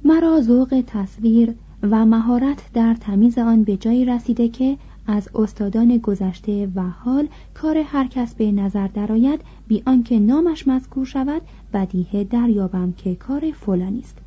مرا 0.06 0.42
ذوق 0.42 0.84
تصویر 0.88 1.56
و 1.84 2.06
مهارت 2.06 2.74
در 2.74 2.94
تمیز 2.94 3.38
آن 3.38 3.64
به 3.64 3.78
جایی 3.78 4.06
رسیده 4.06 4.48
که 4.50 4.78
از 5.08 5.30
استادان 5.36 5.98
گذشته 5.98 6.72
و 6.76 6.82
حال 6.82 7.28
کار 7.54 7.78
هر 7.78 8.08
کس 8.08 8.36
به 8.36 8.52
نظر 8.52 8.88
درآید 8.88 9.42
بی 9.68 9.84
آنکه 9.86 10.20
نامش 10.20 10.68
مذکور 10.68 11.06
شود 11.06 11.42
بدیهه 11.74 12.24
دریابم 12.24 12.92
که 12.92 13.16
کار 13.16 13.52
فلانی 13.52 14.00
است. 14.00 14.18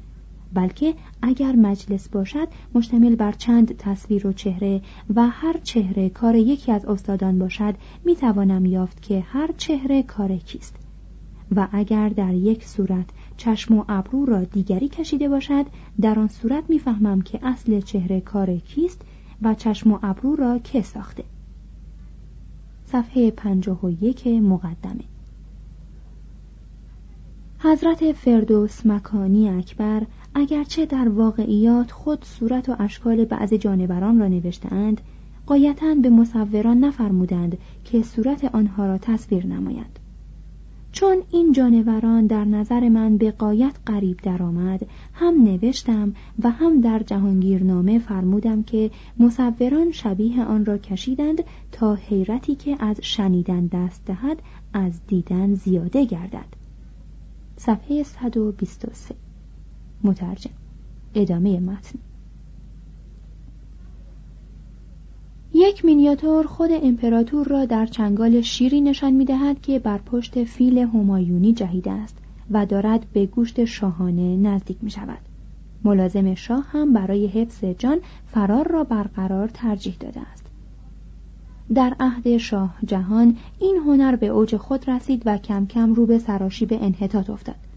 بلکه 0.55 0.95
اگر 1.23 1.57
مجلس 1.57 2.09
باشد 2.09 2.49
مشتمل 2.75 3.15
بر 3.15 3.33
چند 3.33 3.77
تصویر 3.77 4.27
و 4.27 4.33
چهره 4.33 4.83
و 5.15 5.29
هر 5.29 5.57
چهره 5.63 6.09
کار 6.09 6.35
یکی 6.35 6.73
از 6.73 6.85
استادان 6.85 7.39
باشد 7.39 7.75
می 8.05 8.17
توانم 8.17 8.67
یافت 8.67 9.03
که 9.03 9.21
هر 9.21 9.51
چهره 9.57 10.03
کار 10.03 10.37
کیست. 10.37 10.77
و 11.57 11.69
اگر 11.73 12.09
در 12.09 12.35
یک 12.35 12.67
صورت 12.67 13.07
چشم 13.37 13.79
و 13.79 13.85
ابرو 13.89 14.25
را 14.25 14.45
دیگری 14.45 14.89
کشیده 14.89 15.29
باشد 15.29 15.67
در 16.01 16.19
آن 16.19 16.29
صورت 16.29 16.65
می‌فهمم 16.69 17.23
که 17.23 17.41
اصل 17.43 17.81
چهره 17.81 18.21
کار 18.21 18.57
کیست 18.57 19.03
و 19.43 19.55
چشم 19.55 19.93
و 19.93 19.99
ابرو 20.03 20.37
را 20.37 20.59
که 20.59 20.83
ساخته. 20.83 21.25
صفحه 22.87 23.31
پنجاه 23.31 23.87
و 23.87 23.91
یک 23.91 24.27
مقدمه. 24.27 25.05
حضرت 27.59 28.13
فردوس 28.13 28.87
مکانی 28.87 29.49
اکبر 29.49 30.07
اگرچه 30.35 30.87
در 30.87 31.09
واقعیات 31.09 31.91
خود 31.91 32.25
صورت 32.25 32.69
و 32.69 32.77
اشکال 32.79 33.25
بعض 33.25 33.55
جانوران 33.55 34.19
را 34.19 34.29
نوشتهاند 34.29 35.01
قایتا 35.47 35.95
به 35.95 36.11
مصوران 36.11 36.79
نفرمودند 36.79 37.59
که 37.85 38.03
صورت 38.03 38.45
آنها 38.45 38.87
را 38.87 38.99
تصویر 38.99 39.47
نمایند 39.47 40.00
چون 40.93 41.23
این 41.31 41.53
جانوران 41.53 42.27
در 42.27 42.45
نظر 42.45 42.89
من 42.89 43.17
به 43.17 43.31
قایت 43.31 43.75
قریب 43.87 44.17
درآمد 44.17 44.87
هم 45.15 45.43
نوشتم 45.45 46.15
و 46.43 46.51
هم 46.51 46.81
در 46.81 46.99
جهانگیرنامه 46.99 47.99
فرمودم 47.99 48.63
که 48.63 48.91
مصوران 49.19 49.93
شبیه 49.93 50.45
آن 50.45 50.65
را 50.65 50.79
کشیدند 50.79 51.45
تا 51.73 51.95
حیرتی 51.95 52.55
که 52.55 52.77
از 52.81 52.97
شنیدن 53.03 53.67
دست 53.67 54.05
دهد 54.07 54.43
از 54.73 55.01
دیدن 55.07 55.55
زیاده 55.55 56.05
گردد. 56.05 56.57
صفحه 57.57 58.03
123 58.03 59.15
مترجم. 60.05 60.51
ادامه 61.15 61.61
متن. 61.61 61.99
یک 65.61 65.85
مینیاتور 65.85 66.47
خود 66.47 66.71
امپراتور 66.73 67.47
را 67.47 67.65
در 67.65 67.87
چنگال 67.87 68.41
شیری 68.41 68.81
نشان 68.81 69.13
می 69.13 69.25
دهد 69.25 69.61
که 69.61 69.79
بر 69.79 69.99
پشت 69.99 70.45
فیل 70.45 70.79
همایونی 70.79 71.53
جهیده 71.53 71.91
است 71.91 72.17
و 72.51 72.67
دارد 72.67 73.07
به 73.13 73.27
گوشت 73.27 73.65
شاهانه 73.65 74.37
نزدیک 74.37 74.77
می 74.83 74.91
شود. 74.91 75.19
ملازم 75.85 76.35
شاه 76.35 76.67
هم 76.71 76.93
برای 76.93 77.27
حفظ 77.27 77.65
جان 77.65 77.99
فرار 78.27 78.69
را 78.69 78.85
برقرار 78.85 79.49
ترجیح 79.49 79.97
داده 80.01 80.21
است. 80.21 80.45
در 81.75 81.97
عهد 82.01 82.37
شاه 82.37 82.75
جهان 82.87 83.37
این 83.59 83.77
هنر 83.77 84.17
به 84.17 84.27
اوج 84.27 84.57
خود 84.57 84.91
رسید 84.91 85.23
و 85.27 85.39
کم 85.39 85.67
کم 85.67 85.95
رو 85.95 86.07
به 86.07 86.19
سراشیب 86.19 86.69
انحطاط 86.73 87.31
افتاد. 87.31 87.70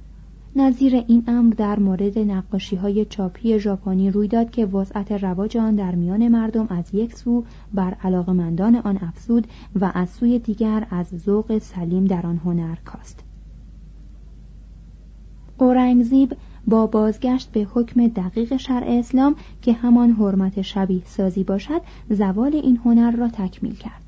نظیر 0.56 0.96
این 0.96 1.24
امر 1.28 1.54
در 1.54 1.80
مورد 1.80 2.20
نقاشی 2.20 2.76
های 2.76 3.06
چاپی 3.06 3.60
ژاپنی 3.60 4.12
روی 4.12 4.28
داد 4.28 4.52
که 4.52 4.66
وسعت 4.66 5.12
رواج 5.12 5.58
آن 5.58 5.76
در 5.76 5.96
میان 5.96 6.28
مردم 6.28 6.68
از 6.70 6.94
یک 6.94 7.13
سو 7.13 7.44
بر 7.74 7.94
علاقمندان 8.04 8.76
آن 8.76 8.98
افزود 8.98 9.48
و 9.76 9.92
از 9.94 10.10
سوی 10.10 10.39
دیگر 10.39 10.88
از 10.89 11.08
ذوق 11.26 11.58
سلیم 11.58 12.06
در 12.06 12.28
آن 12.28 12.38
هنر 12.38 12.76
کاست. 12.86 13.24
اورنگزیب 15.58 16.36
با 16.68 16.88
بازگشت 16.88 17.52
به 17.52 17.68
حکم 17.74 18.08
دقیق 18.08 18.58
شرع 18.58 18.88
اسلام 18.88 19.36
که 19.62 19.74
همان 19.74 20.12
حرمت 20.12 20.62
شبیه 20.62 21.02
سازی 21.06 21.44
باشد 21.44 21.82
زوال 22.10 22.56
این 22.56 22.80
هنر 22.86 23.12
را 23.12 23.28
تکمیل 23.28 23.76
کرد. 23.76 24.04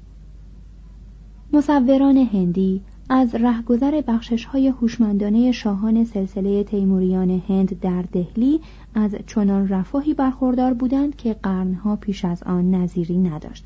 مصوران 1.54 2.18
هندی 2.18 2.82
از 3.10 3.36
رهگذر 3.36 4.02
بخشش 4.08 4.46
های 4.46 4.68
هوشمندانه 4.68 5.52
شاهان 5.52 6.06
سلسله 6.06 6.63
تیموریان 6.63 7.41
هند 7.48 7.80
در 7.80 8.02
دهلی 8.02 8.62
از 8.96 9.15
چنان 9.28 9.68
رفاهی 9.68 10.13
برخوردار 10.13 10.74
بودند 10.74 11.15
که 11.15 11.34
قرنها 11.34 11.96
پیش 11.96 12.26
از 12.26 12.44
آن 12.44 12.76
نظیری 12.76 13.18
نداشت. 13.18 13.65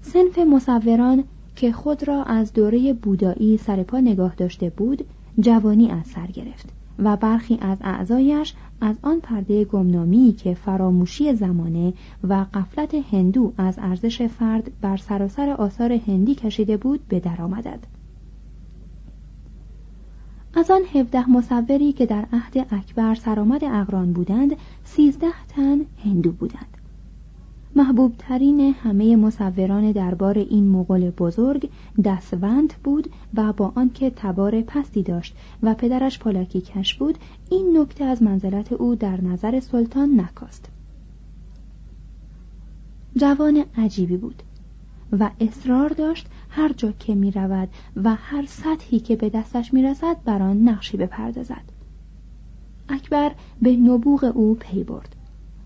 سنف 0.00 0.38
مصوران 0.38 1.24
که 1.56 1.72
خود 1.72 2.08
را 2.08 2.22
از 2.22 2.52
دوره 2.52 2.92
بودایی 2.92 3.56
سرپا 3.56 4.00
نگاه 4.00 4.34
داشته 4.34 4.70
بود 4.70 5.04
جوانی 5.40 5.90
از 5.90 6.06
سر 6.06 6.26
گرفت. 6.26 6.68
و 6.98 7.16
برخی 7.16 7.58
از 7.60 7.78
اعضایش 7.80 8.54
از 8.80 8.96
آن 9.02 9.20
پرده 9.20 9.64
گمنامی 9.64 10.32
که 10.32 10.54
فراموشی 10.54 11.34
زمانه 11.34 11.94
و 12.28 12.46
قفلت 12.54 12.94
هندو 12.94 13.52
از 13.58 13.78
ارزش 13.78 14.22
فرد 14.22 14.70
بر 14.80 14.96
سراسر 14.96 15.48
آثار 15.50 15.92
هندی 15.92 16.34
کشیده 16.34 16.76
بود 16.76 17.08
به 17.08 17.20
در 17.20 17.42
آمدد. 17.42 17.86
از 20.54 20.70
آن 20.70 20.82
هفده 20.94 21.30
مصوری 21.30 21.92
که 21.92 22.06
در 22.06 22.26
عهد 22.32 22.66
اکبر 22.70 23.14
سرآمد 23.14 23.64
اقران 23.64 24.12
بودند 24.12 24.56
سیزده 24.84 25.32
تن 25.48 25.80
هندو 26.04 26.32
بودند 26.32 26.77
محبوب 27.78 28.14
ترین 28.18 28.60
همه 28.60 29.16
مصوران 29.16 29.92
دربار 29.92 30.38
این 30.38 30.68
مغول 30.68 31.10
بزرگ 31.10 31.70
دستوند 32.04 32.74
بود 32.84 33.10
و 33.34 33.52
با 33.52 33.72
آنکه 33.74 34.10
تبار 34.10 34.62
پستی 34.62 35.02
داشت 35.02 35.36
و 35.62 35.74
پدرش 35.74 36.18
پالاکی 36.18 36.60
کش 36.60 36.94
بود 36.94 37.18
این 37.50 37.78
نکته 37.78 38.04
از 38.04 38.22
منزلت 38.22 38.72
او 38.72 38.94
در 38.94 39.20
نظر 39.24 39.60
سلطان 39.60 40.20
نکاست. 40.20 40.70
جوان 43.16 43.64
عجیبی 43.76 44.16
بود 44.16 44.42
و 45.12 45.30
اصرار 45.40 45.88
داشت 45.88 46.26
هر 46.50 46.72
جا 46.72 46.92
که 46.92 47.14
می 47.14 47.30
رود 47.30 47.68
و 47.96 48.14
هر 48.14 48.46
سطحی 48.46 49.00
که 49.00 49.16
به 49.16 49.30
دستش 49.30 49.74
می 49.74 49.82
رسد 49.82 50.16
بر 50.24 50.42
آن 50.42 50.68
نقشی 50.68 50.96
بپردازد. 50.96 51.72
اکبر 52.88 53.32
به 53.62 53.76
نبوغ 53.76 54.32
او 54.34 54.54
پی 54.54 54.84
برد. 54.84 55.14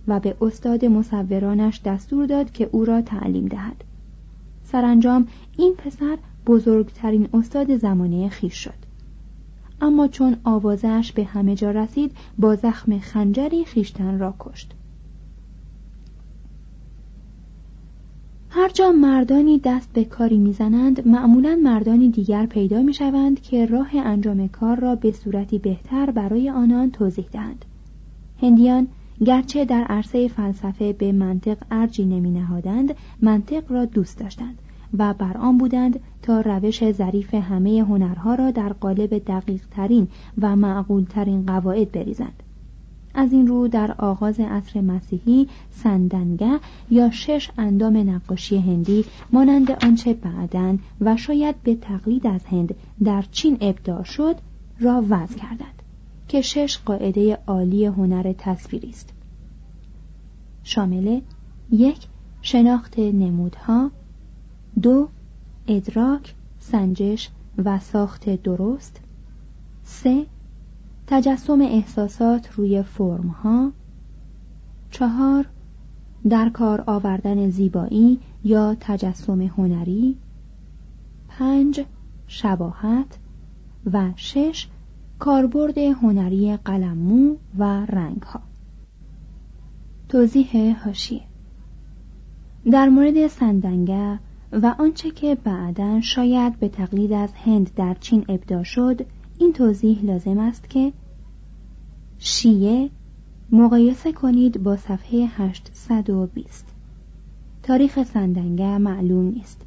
و 0.09 0.21
به 0.21 0.37
استاد 0.41 0.85
مصورانش 0.85 1.81
دستور 1.85 2.27
داد 2.27 2.53
که 2.53 2.69
او 2.73 2.85
را 2.85 3.03
تعلیم 3.03 3.47
دهد. 3.47 3.85
سرانجام 4.65 5.27
این 5.57 5.75
پسر 5.75 6.19
بزرگترین 6.47 7.29
استاد 7.35 7.77
زمانه 7.77 8.29
خیش 8.29 8.55
شد. 8.55 8.83
اما 9.81 10.09
چون 10.09 10.37
آوازش 10.45 11.12
به 11.15 11.25
همه 11.25 11.55
جا 11.55 11.71
رسید 11.71 12.17
با 12.38 12.57
زخم 12.57 12.99
خنجری 12.99 13.65
خیشتن 13.65 14.19
را 14.19 14.35
کشت. 14.38 14.75
هر 18.51 18.69
جا 18.69 18.93
مردانی 18.93 19.61
دست 19.65 19.93
به 19.93 20.05
کاری 20.05 20.38
می‌زنند 20.38 21.09
معمولا 21.09 21.59
مردانی 21.65 22.09
دیگر 22.09 22.47
پیدا 22.47 22.83
می‌شوند 22.83 23.41
که 23.41 23.67
راه 23.67 23.91
انجام 23.95 24.49
کار 24.49 24.81
را 24.81 24.95
به 24.95 25.12
صورتی 25.12 25.59
بهتر 25.59 26.11
برای 26.11 26.51
آنان 26.51 26.91
توضیح 26.91 27.27
دهند. 27.33 27.65
هندیان 28.43 28.88
گرچه 29.25 29.64
در 29.64 29.85
عرصه 29.85 30.29
فلسفه 30.29 30.92
به 30.92 31.12
منطق 31.12 31.59
ارجی 31.70 32.05
نمی 32.05 32.31
نهادند 32.31 32.94
منطق 33.22 33.72
را 33.72 33.85
دوست 33.85 34.18
داشتند 34.18 34.59
و 34.98 35.14
بر 35.14 35.37
آن 35.37 35.59
بودند 35.59 36.01
تا 36.22 36.40
روش 36.40 36.92
ظریف 36.92 37.35
همه 37.35 37.85
هنرها 37.88 38.35
را 38.35 38.51
در 38.51 38.72
قالب 38.72 39.18
دقیق 39.18 39.62
ترین 39.70 40.09
و 40.40 40.57
معقول 40.57 41.05
ترین 41.05 41.46
قواعد 41.46 41.92
بریزند. 41.92 42.42
از 43.14 43.33
این 43.33 43.46
رو 43.46 43.68
در 43.68 43.94
آغاز 43.98 44.40
عصر 44.40 44.81
مسیحی 44.81 45.48
سندنگه 45.70 46.61
یا 46.90 47.11
شش 47.11 47.51
اندام 47.59 48.11
نقاشی 48.11 48.59
هندی 48.59 49.05
مانند 49.33 49.70
آنچه 49.70 50.14
بعدن 50.14 50.79
و 51.01 51.16
شاید 51.16 51.62
به 51.62 51.75
تقلید 51.75 52.27
از 52.27 52.44
هند 52.44 52.75
در 53.05 53.25
چین 53.31 53.59
ابداع 53.61 54.03
شد 54.03 54.37
را 54.81 55.05
وضع 55.09 55.38
کردند. 55.38 55.82
که 56.29 56.41
شش 56.41 56.79
قاعده 56.79 57.39
عالی 57.47 57.87
هنر 57.87 58.33
تصویری 58.39 58.89
است. 58.89 59.13
شامل 60.63 61.21
یک 61.71 62.07
شناخت 62.43 62.99
نمودها 62.99 63.91
دو 64.83 65.09
ادراک 65.69 66.35
سنجش 66.59 67.31
و 67.65 67.79
ساخت 67.79 68.43
درست 68.43 69.01
سه 69.83 70.27
تجسم 71.07 71.61
احساسات 71.61 72.53
روی 72.53 72.83
فرم 72.83 73.29
ها 73.29 73.73
چهار 74.91 75.47
در 76.29 76.49
کار 76.49 76.85
آوردن 76.87 77.51
زیبایی 77.51 78.21
یا 78.45 78.77
تجسم 78.81 79.41
هنری 79.41 80.17
پنج 81.29 81.85
شباهت 82.27 83.19
و 83.93 84.11
شش 84.17 84.69
کاربرد 85.23 85.79
هنری 85.79 86.57
قلممو 86.57 87.37
و 87.59 87.87
رنگ 87.87 88.23
ها 88.23 88.41
توضیح 90.09 90.77
هاشیه. 90.85 91.21
در 92.71 92.89
مورد 92.89 93.27
سندنگه 93.27 94.19
و 94.53 94.75
آنچه 94.79 95.11
که 95.11 95.35
بعدا 95.35 96.01
شاید 96.01 96.59
به 96.59 96.69
تقلید 96.69 97.13
از 97.13 97.33
هند 97.33 97.75
در 97.75 97.97
چین 98.01 98.25
ابدا 98.29 98.63
شد 98.63 99.07
این 99.39 99.53
توضیح 99.53 100.05
لازم 100.05 100.39
است 100.39 100.71
که 100.71 100.93
شیعه 102.19 102.91
مقایسه 103.53 104.13
کنید 104.13 104.63
با 104.63 104.77
صفحه 104.77 105.29
820 105.37 106.67
تاریخ 107.63 108.03
سندنگه 108.03 108.79
معلوم 108.79 109.25
نیست. 109.25 109.67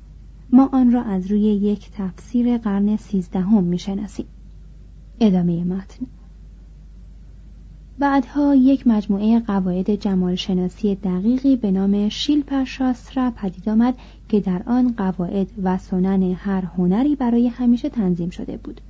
ما 0.52 0.70
آن 0.74 0.92
را 0.92 1.02
از 1.02 1.32
روی 1.32 1.42
یک 1.42 1.92
تفسیر 1.92 2.58
قرن 2.58 2.96
سیزدهم 2.96 3.64
می‌شناسیم. 3.64 4.26
ادامه 5.20 5.64
متن. 5.64 6.06
بعدها 8.00 8.56
یک 8.56 8.88
مجموعه 8.88 9.40
قواعد 9.40 9.96
جمال 9.96 10.36
شناسی 10.36 10.96
دقیقی 10.96 11.56
به 11.56 11.72
نام 11.72 12.10
شیلپا 12.10 12.66
شاسترا 12.66 13.32
پدید 13.32 13.70
آمد 13.70 13.96
که 14.30 14.40
در 14.40 14.62
آن 14.66 14.94
قواعد 14.98 15.48
و 15.64 15.78
سنن 15.78 16.24
هر 16.24 16.62
هنری 16.62 17.16
برای 17.16 17.48
همیشه 17.48 17.90
تنظیم 17.90 18.30
شده 18.30 18.58
بود. 18.58 18.82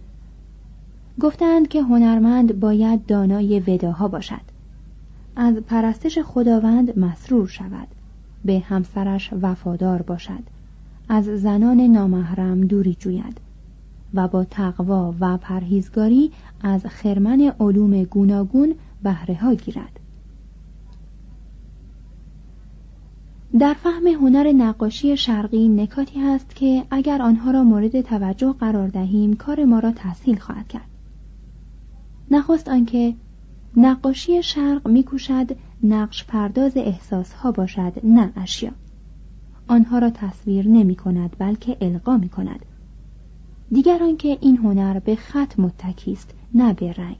گفتند 1.19 1.67
که 1.67 1.81
هنرمند 1.81 2.59
باید 2.59 3.05
دانای 3.05 3.59
وداها 3.59 4.07
باشد. 4.07 4.41
از 5.35 5.55
پرستش 5.55 6.19
خداوند 6.19 6.99
مسرور 6.99 7.47
شود. 7.47 7.87
به 8.45 8.59
همسرش 8.59 9.29
وفادار 9.41 10.01
باشد. 10.01 10.43
از 11.09 11.25
زنان 11.25 11.81
نامحرم 11.81 12.61
دوری 12.61 12.95
جوید. 12.99 13.44
و 14.13 14.27
با 14.27 14.43
تقوا 14.43 15.13
و 15.19 15.37
پرهیزگاری 15.37 16.31
از 16.61 16.85
خرمن 16.85 17.53
علوم 17.59 18.03
گوناگون 18.03 18.75
بهره 19.03 19.35
ها 19.35 19.53
گیرد. 19.53 19.99
در 23.59 23.73
فهم 23.73 24.07
هنر 24.07 24.51
نقاشی 24.51 25.17
شرقی 25.17 25.67
نکاتی 25.67 26.19
هست 26.19 26.55
که 26.55 26.85
اگر 26.91 27.21
آنها 27.21 27.51
را 27.51 27.63
مورد 27.63 28.01
توجه 28.01 28.53
قرار 28.53 28.87
دهیم 28.87 29.35
کار 29.35 29.65
ما 29.65 29.79
را 29.79 29.91
تسهیل 29.95 30.39
خواهد 30.39 30.67
کرد. 30.67 30.87
نخست 32.31 32.67
آنکه 32.67 33.15
نقاشی 33.77 34.43
شرق 34.43 34.87
میکوشد 34.87 35.55
نقش 35.83 36.25
پرداز 36.25 36.77
احساس 36.77 37.33
ها 37.33 37.51
باشد 37.51 37.93
نه 38.03 38.33
اشیا. 38.35 38.71
آنها 39.67 39.99
را 39.99 40.09
تصویر 40.09 40.67
نمی 40.67 40.95
کند 40.95 41.35
بلکه 41.39 41.77
القا 41.81 42.17
می 42.17 42.29
کند 42.29 42.65
دیگر 43.71 44.03
آنکه 44.03 44.37
این 44.41 44.57
هنر 44.57 44.99
به 44.99 45.15
خط 45.15 45.59
متکی 45.59 46.11
است 46.11 46.33
نه 46.53 46.73
به 46.73 46.93
رنگ. 46.93 47.17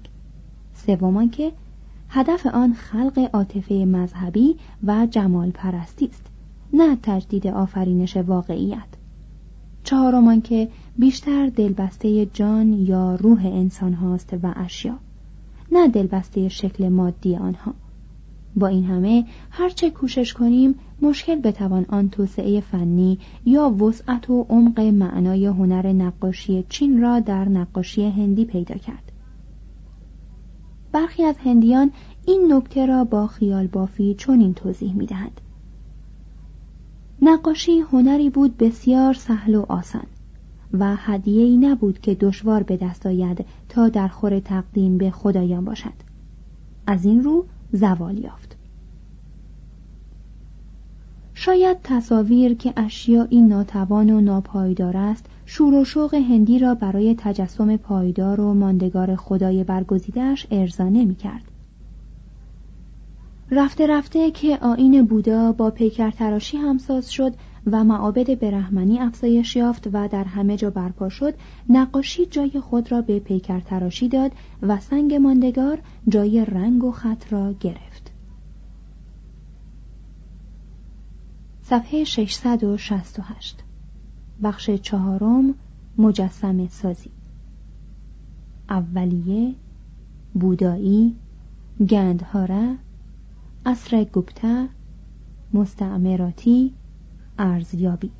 سوم 0.74 1.30
که 1.30 1.52
هدف 2.10 2.46
آن 2.46 2.74
خلق 2.74 3.30
عاطفه 3.34 3.74
مذهبی 3.74 4.56
و 4.84 5.08
جمال 5.12 5.52
پرستی 5.52 6.06
است 6.06 6.26
نه 6.74 6.98
تجدید 7.04 7.48
آفرینش 7.48 8.18
واقعیت. 8.18 8.88
چهارم 9.84 10.42
که 10.42 10.70
بیشتر 10.98 11.48
دلبسته 11.48 12.26
جان 12.26 12.74
یا 12.74 13.16
روح 13.16 13.46
انسان 13.46 13.94
هاست 13.94 14.34
و 14.44 14.54
اشیا 14.56 14.96
نه 15.72 15.88
دلبسته 15.88 16.50
شکل 16.50 16.90
مادی 16.90 17.36
آنها. 17.36 17.74
با 18.56 18.68
این 18.68 18.86
همه 18.86 19.26
هرچه 19.50 19.90
کوشش 19.90 20.34
کنیم 20.34 20.76
مشکل 21.02 21.36
بتوان 21.36 21.86
آن 21.90 22.10
توسعه 22.10 22.62
فنی 22.62 23.20
یا 23.46 23.70
وسعت 23.70 24.30
و 24.30 24.46
عمق 24.50 24.80
معنای 24.80 25.46
هنر 25.46 25.88
نقاشی 25.94 26.66
چین 26.70 27.02
را 27.02 27.20
در 27.20 27.50
نقاشی 27.50 28.10
هندی 28.10 28.46
پیدا 28.46 28.76
کرد 28.76 29.12
برخی 30.92 31.24
از 31.24 31.36
هندیان 31.38 31.92
این 32.26 32.54
نکته 32.54 32.86
را 32.86 33.04
با 33.04 33.28
خیال 33.28 33.68
بافی 33.68 34.14
چنین 34.14 34.54
توضیح 34.54 34.94
می 34.94 35.06
دهند. 35.06 35.42
نقاشی 37.22 37.80
هنری 37.80 38.30
بود 38.30 38.58
بسیار 38.58 39.14
سهل 39.14 39.56
و 39.56 39.66
آسان 39.70 40.06
و 40.74 40.98
ای 41.26 41.58
نبود 41.58 42.00
که 42.00 42.16
دشوار 42.16 42.64
به 42.64 42.78
دست 42.78 43.06
آید 43.06 43.46
تا 43.70 43.90
در 43.90 44.08
خور 44.08 44.40
تقدیم 44.40 44.98
به 44.98 45.12
خدایان 45.12 45.66
باشد 45.66 45.94
از 46.88 47.06
این 47.06 47.24
رو 47.24 47.46
زوال 47.72 48.18
یافت 48.18 48.58
شاید 51.34 51.78
تصاویر 51.84 52.54
که 52.54 52.74
اشیایی 52.78 53.42
ناتوان 53.42 54.10
و 54.10 54.22
ناپایدار 54.22 54.98
است 54.98 55.26
شور 55.46 55.74
و 55.74 55.86
شوق 55.86 56.14
هندی 56.14 56.60
را 56.60 56.76
برای 56.76 57.16
تجسم 57.18 57.78
پایدار 57.78 58.42
و 58.42 58.54
ماندگار 58.54 59.16
خدای 59.16 59.64
برگزیدهاش 59.64 60.48
ارضا 60.52 60.84
نمی 60.84 61.16
کرد. 61.16 61.52
رفته 63.52 63.88
رفته 63.88 64.32
که 64.32 64.58
آین 64.58 65.06
بودا 65.06 65.52
با 65.52 65.70
پیکر 65.70 66.12
تراشی 66.12 66.58
همساز 66.58 67.12
شد 67.12 67.34
و 67.72 67.84
معابد 67.84 68.40
برهمنی 68.40 69.00
افزایش 69.00 69.56
یافت 69.56 69.88
و 69.94 70.08
در 70.08 70.24
همه 70.24 70.58
جا 70.58 70.70
برپا 70.70 71.10
شد 71.10 71.34
نقاشی 71.70 72.26
جای 72.26 72.60
خود 72.60 72.92
را 72.92 73.02
به 73.02 73.20
پیکر 73.20 73.60
تراشی 73.60 74.10
داد 74.10 74.32
و 74.62 74.80
سنگ 74.80 75.14
ماندگار 75.14 75.80
جای 76.08 76.46
رنگ 76.46 76.84
و 76.84 76.92
خط 76.92 77.34
را 77.34 77.54
گرفت. 77.54 78.12
صفحه 81.62 82.04
668 82.04 83.64
بخش 84.44 84.70
چهارم 84.70 85.54
مجسم 85.98 86.68
سازی. 86.68 87.12
اولیه 88.70 89.56
بودایی 90.34 91.16
گندهاره 91.90 92.76
اصر 93.66 94.04
گوپتا 94.04 94.68
مستعمراتی 95.54 96.74
ارزیابی. 97.40 98.12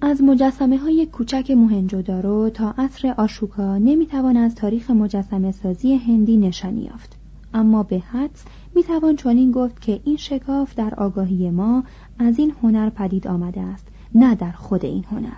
از 0.00 0.22
مجسمه 0.22 0.78
های 0.78 1.06
کوچک 1.06 1.50
موهنجودارو 1.50 2.50
تا 2.50 2.74
عصر 2.78 3.14
آشوکا 3.18 3.78
نمی‌توان 3.78 4.36
از 4.36 4.54
تاریخ 4.54 4.90
مجسمه 4.90 5.52
سازی 5.52 5.94
هندی 5.94 6.36
نشانی 6.36 6.82
یافت. 6.82 7.16
اما 7.54 7.82
به 7.82 7.98
حدس 7.98 8.44
می‌توان 8.74 9.16
چنین 9.16 9.52
گفت 9.52 9.80
که 9.80 10.00
این 10.04 10.16
شکاف 10.16 10.74
در 10.74 10.94
آگاهی 10.94 11.50
ما 11.50 11.84
از 12.18 12.38
این 12.38 12.54
هنر 12.62 12.90
پدید 12.90 13.28
آمده 13.28 13.60
است 13.60 13.88
نه 14.14 14.34
در 14.34 14.52
خود 14.52 14.84
این 14.84 15.04
هنر. 15.04 15.36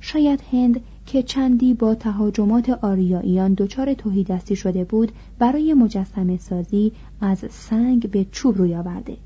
شاید 0.00 0.42
هند 0.52 0.80
که 1.06 1.22
چندی 1.22 1.74
با 1.74 1.94
تهاجمات 1.94 2.70
آریاییان 2.70 3.54
دچار 3.54 3.94
توهیدستی 3.94 4.56
شده 4.56 4.84
بود 4.84 5.12
برای 5.38 5.74
مجسمه 5.74 6.36
سازی 6.36 6.92
از 7.20 7.44
سنگ 7.50 8.10
به 8.10 8.26
چوب 8.32 8.58
روی 8.58 8.74
آورده. 8.74 9.16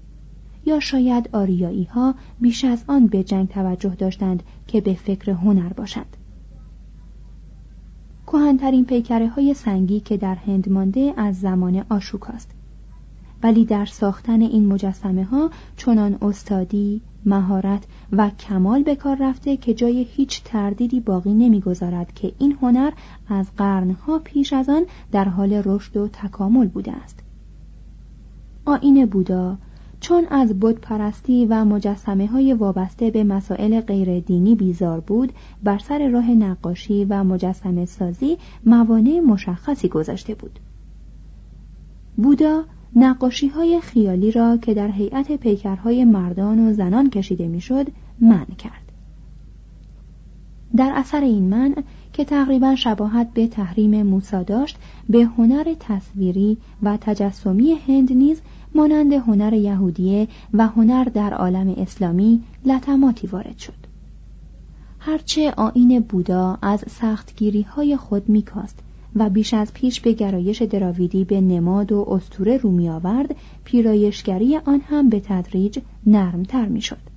یا 0.66 0.80
شاید 0.80 1.28
آریایی 1.32 1.84
ها 1.84 2.14
بیش 2.40 2.64
از 2.64 2.84
آن 2.88 3.06
به 3.06 3.24
جنگ 3.24 3.48
توجه 3.48 3.94
داشتند 3.94 4.42
که 4.66 4.80
به 4.80 4.94
فکر 4.94 5.30
هنر 5.30 5.72
باشند. 5.72 6.16
کهنترین 8.26 8.84
پیکره 8.84 9.28
های 9.28 9.54
سنگی 9.54 10.00
که 10.00 10.16
در 10.16 10.34
هند 10.34 10.68
مانده 10.68 11.14
از 11.16 11.40
زمان 11.40 11.84
آشوکاست. 11.90 12.59
ولی 13.42 13.64
در 13.64 13.86
ساختن 13.86 14.42
این 14.42 14.66
مجسمه 14.66 15.24
ها 15.24 15.50
چنان 15.76 16.18
استادی، 16.22 17.00
مهارت 17.26 17.84
و 18.12 18.30
کمال 18.30 18.82
به 18.82 18.94
کار 18.94 19.16
رفته 19.20 19.56
که 19.56 19.74
جای 19.74 20.06
هیچ 20.10 20.42
تردیدی 20.44 21.00
باقی 21.00 21.34
نمی‌گذارد 21.34 22.12
که 22.14 22.32
این 22.38 22.58
هنر 22.62 22.92
از 23.28 23.46
قرنها 23.56 24.18
پیش 24.18 24.52
از 24.52 24.68
آن 24.68 24.82
در 25.12 25.24
حال 25.24 25.52
رشد 25.52 25.96
و 25.96 26.08
تکامل 26.08 26.66
بوده 26.66 26.92
است. 26.92 27.22
آین 28.64 29.06
بودا 29.06 29.58
چون 30.00 30.26
از 30.30 30.60
بود 30.60 30.80
پرستی 30.80 31.46
و 31.46 31.64
مجسمه 31.64 32.26
های 32.26 32.54
وابسته 32.54 33.10
به 33.10 33.24
مسائل 33.24 33.80
غیر 33.80 34.20
دینی 34.20 34.54
بیزار 34.54 35.00
بود 35.00 35.32
بر 35.64 35.78
سر 35.78 36.08
راه 36.08 36.30
نقاشی 36.30 37.04
و 37.04 37.24
مجسمه 37.24 37.84
سازی 37.84 38.38
موانع 38.66 39.20
مشخصی 39.20 39.88
گذاشته 39.88 40.34
بود 40.34 40.60
بودا 42.16 42.64
نقاشی 42.96 43.48
های 43.48 43.80
خیالی 43.80 44.32
را 44.32 44.56
که 44.56 44.74
در 44.74 44.90
هیئت 44.90 45.32
پیکرهای 45.32 46.04
مردان 46.04 46.68
و 46.68 46.72
زنان 46.72 47.10
کشیده 47.10 47.48
می‌شد 47.48 47.86
منع 48.20 48.54
کرد. 48.58 48.92
در 50.76 50.92
اثر 50.94 51.20
این 51.20 51.48
منع 51.48 51.82
که 52.12 52.24
تقریبا 52.24 52.74
شباهت 52.74 53.32
به 53.34 53.46
تحریم 53.46 54.02
موسا 54.02 54.42
داشت 54.42 54.76
به 55.08 55.24
هنر 55.24 55.74
تصویری 55.80 56.56
و 56.82 56.98
تجسمی 57.00 57.72
هند 57.86 58.12
نیز 58.12 58.40
مانند 58.74 59.12
هنر 59.12 59.52
یهودیه 59.52 60.28
و 60.54 60.66
هنر 60.66 61.04
در 61.04 61.34
عالم 61.34 61.74
اسلامی 61.76 62.42
لطماتی 62.64 63.26
وارد 63.26 63.58
شد. 63.58 63.80
هرچه 64.98 65.50
آین 65.56 66.00
بودا 66.00 66.58
از 66.62 66.84
سختگیری 66.88 67.62
های 67.62 67.96
خود 67.96 68.28
میکاست 68.28 68.78
و 69.16 69.30
بیش 69.30 69.54
از 69.54 69.74
پیش 69.74 70.00
به 70.00 70.12
گرایش 70.12 70.62
دراویدی 70.62 71.24
به 71.24 71.40
نماد 71.40 71.92
و 71.92 72.06
استوره 72.08 72.56
رو 72.56 72.70
می 72.70 72.88
آورد 72.88 73.36
پیرایشگری 73.64 74.56
آن 74.56 74.80
هم 74.80 75.08
به 75.08 75.20
تدریج 75.20 75.78
نرمتر 76.06 76.66
می 76.66 76.80
شد. 76.80 77.10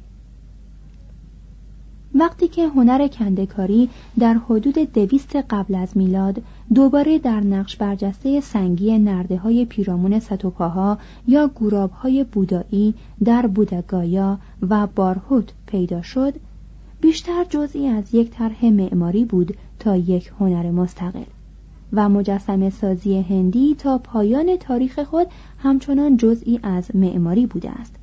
وقتی 2.16 2.48
که 2.48 2.68
هنر 2.68 3.08
کندکاری 3.08 3.90
در 4.20 4.34
حدود 4.34 4.94
دویست 4.94 5.36
قبل 5.36 5.76
از 5.76 5.98
میلاد 5.98 6.42
دوباره 6.74 7.20
در 7.20 7.40
نقش 7.40 7.76
برجسته 7.76 8.42
سنگی 8.42 8.98
نرده 8.98 9.38
های 9.38 9.66
پیرامون 9.66 10.20
ستوپاها 10.20 10.98
یا 11.28 11.48
گوراب 11.48 11.92
های 11.92 12.24
بودایی 12.24 12.94
در 13.24 13.48
بودگایا 13.48 14.40
و 14.70 14.88
بارهوت 14.88 15.54
پیدا 15.68 16.02
شد 16.02 16.34
بیشتر 17.02 17.46
جزئی 17.50 17.88
از 17.88 18.14
یک 18.14 18.30
طرح 18.30 18.66
معماری 18.66 19.26
بود 19.26 19.58
تا 19.80 19.96
یک 19.96 20.32
هنر 20.40 20.72
مستقل 20.72 21.24
و 21.94 22.10
مجسم 22.10 22.70
سازی 22.70 23.22
هندی 23.22 23.76
تا 23.76 23.98
پایان 23.98 24.58
تاریخ 24.58 25.00
خود 25.00 25.28
همچنان 25.58 26.18
جزئی 26.18 26.60
از 26.64 26.96
معماری 26.96 27.46
بوده 27.46 27.72
است 27.72 27.96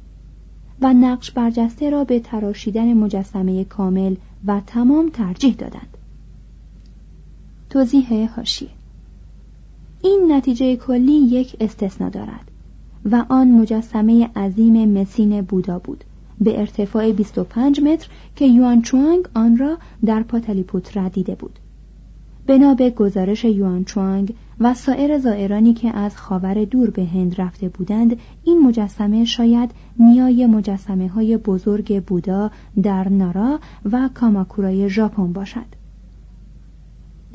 و 0.81 0.93
نقش 0.93 1.31
برجسته 1.31 1.91
را 1.91 2.05
به 2.05 2.21
تراشیدن 2.21 2.95
مجسمه 2.95 3.65
کامل 3.65 4.17
و 4.47 4.61
تمام 4.67 5.09
ترجیح 5.09 5.55
دادند. 5.55 5.97
توضیح 7.71 8.31
هاشی. 8.37 8.69
این 10.03 10.33
نتیجه 10.33 10.77
کلی 10.77 11.13
یک 11.13 11.57
استثنا 11.61 12.09
دارد 12.09 12.51
و 13.05 13.25
آن 13.29 13.51
مجسمه 13.51 14.31
عظیم 14.37 15.01
مسین 15.01 15.41
بودا 15.41 15.79
بود 15.79 16.05
به 16.41 16.61
ارتفاع 16.61 17.13
25 17.13 17.81
متر 17.81 18.09
که 18.37 18.47
یوان 18.47 18.83
چوانگ 18.83 19.29
آن 19.35 19.57
را 19.57 19.79
در 20.05 20.23
پاتالیپوترا 20.23 21.09
دیده 21.09 21.35
بود. 21.35 21.60
بنا 22.47 22.75
به 22.75 22.91
گزارش 22.91 23.45
یوان 23.45 23.85
چوانگ 23.85 24.35
و 24.61 24.75
سایر 24.75 25.19
زائرانی 25.19 25.75
که 25.75 25.97
از 25.97 26.17
خاور 26.17 26.65
دور 26.65 26.91
به 26.91 27.05
هند 27.05 27.41
رفته 27.41 27.69
بودند 27.69 28.17
این 28.45 28.63
مجسمه 28.63 29.25
شاید 29.25 29.71
نیای 29.99 30.47
مجسمه 30.47 31.09
های 31.09 31.37
بزرگ 31.37 32.05
بودا 32.05 32.51
در 32.83 33.09
نارا 33.09 33.61
و 33.93 34.11
کاماکورای 34.15 34.91
ژاپن 34.91 35.33
باشد. 35.33 35.67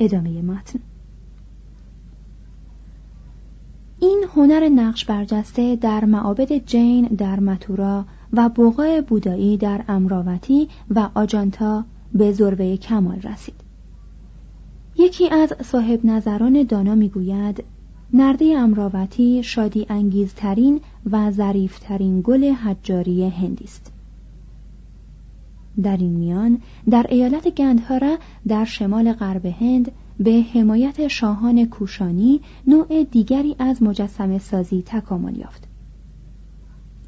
ادامه 0.00 0.42
متن. 0.42 0.78
این 4.00 4.24
هنر 4.36 4.68
نقش 4.68 5.04
برجسته 5.04 5.76
در 5.76 6.04
معابد 6.04 6.52
جین 6.52 7.04
در 7.04 7.40
متورا 7.40 8.04
و 8.32 8.48
بوقای 8.48 9.00
بودایی 9.00 9.56
در 9.56 9.84
امراوتی 9.88 10.68
و 10.90 11.08
آجانتا 11.14 11.84
به 12.14 12.32
ذروه 12.32 12.76
کمال 12.76 13.20
رسید. 13.20 13.65
یکی 14.98 15.28
از 15.28 15.52
صاحب 15.62 16.06
نظران 16.06 16.62
دانا 16.62 16.94
می‌گوید 16.94 17.64
نرده 18.12 18.44
امراوتی 18.44 19.42
شادی 19.42 19.86
انگیزترین 19.88 20.80
و 21.10 21.30
ظریفترین 21.30 22.20
گل 22.20 22.44
حجاری 22.44 23.28
هندی 23.28 23.64
است. 23.64 23.92
در 25.82 25.96
این 25.96 26.12
میان 26.12 26.60
در 26.90 27.06
ایالت 27.08 27.48
گندهارا 27.48 28.16
در 28.48 28.64
شمال 28.64 29.12
غرب 29.12 29.46
هند 29.46 29.92
به 30.20 30.44
حمایت 30.54 31.08
شاهان 31.08 31.66
کوشانی 31.66 32.40
نوع 32.66 33.04
دیگری 33.04 33.56
از 33.58 33.82
مجسم 33.82 34.38
سازی 34.38 34.82
تکامل 34.86 35.36
یافت. 35.36 35.68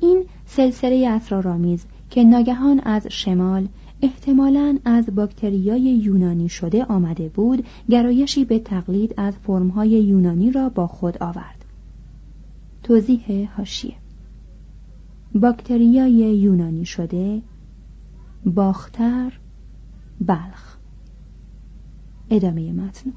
این 0.01 0.25
سلسله 0.47 1.09
اسرارآمیز 1.09 1.87
که 2.11 2.25
ناگهان 2.25 2.81
از 2.81 3.07
شمال 3.11 3.69
احتمالا 4.03 4.79
از 4.85 5.15
باکتریای 5.15 5.81
یونانی 5.81 6.49
شده 6.49 6.85
آمده 6.85 7.29
بود 7.29 7.67
گرایشی 7.91 8.45
به 8.45 8.59
تقلید 8.59 9.15
از 9.17 9.35
فرمهای 9.37 9.91
یونانی 9.91 10.51
را 10.51 10.69
با 10.69 10.87
خود 10.87 11.23
آورد. 11.23 11.65
توضیح 12.83 13.49
هاشیه 13.57 13.95
باکتریای 15.35 16.13
یونانی 16.13 16.85
شده 16.85 17.43
باختر 18.45 19.33
بلخ. 20.21 20.77
ادامه 22.31 22.73
متن. 22.73 23.13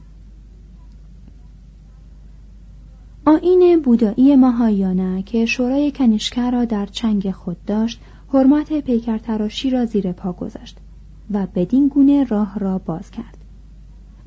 آین 3.26 3.82
بودایی 3.82 4.36
ماهایانه 4.36 5.24
که 5.24 5.46
شورای 5.46 5.92
کنیشکر 5.92 6.52
را 6.52 6.66
در 6.66 6.86
چنگ 6.86 7.32
خود 7.32 7.66
داشت 7.66 8.02
حرمت 8.34 8.74
پیکر 8.74 9.18
تراشی 9.18 9.70
را 9.70 9.86
زیر 9.86 10.12
پا 10.12 10.34
گذاشت 10.34 10.78
و 11.32 11.48
بدین 11.56 11.88
گونه 11.88 12.24
راه 12.24 12.60
را 12.60 12.78
باز 12.78 13.12
کرد. 13.12 13.38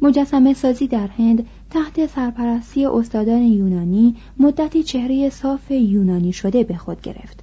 مجسمه 0.02 0.54
سازی 0.54 0.86
در 0.86 1.06
هند 1.06 1.46
تحت 1.70 2.06
سرپرستی 2.06 2.86
استادان 2.86 3.42
یونانی 3.42 4.16
مدتی 4.38 4.82
چهره 4.82 5.30
صاف 5.30 5.70
یونانی 5.70 6.32
شده 6.32 6.64
به 6.64 6.76
خود 6.76 7.00
گرفت. 7.00 7.42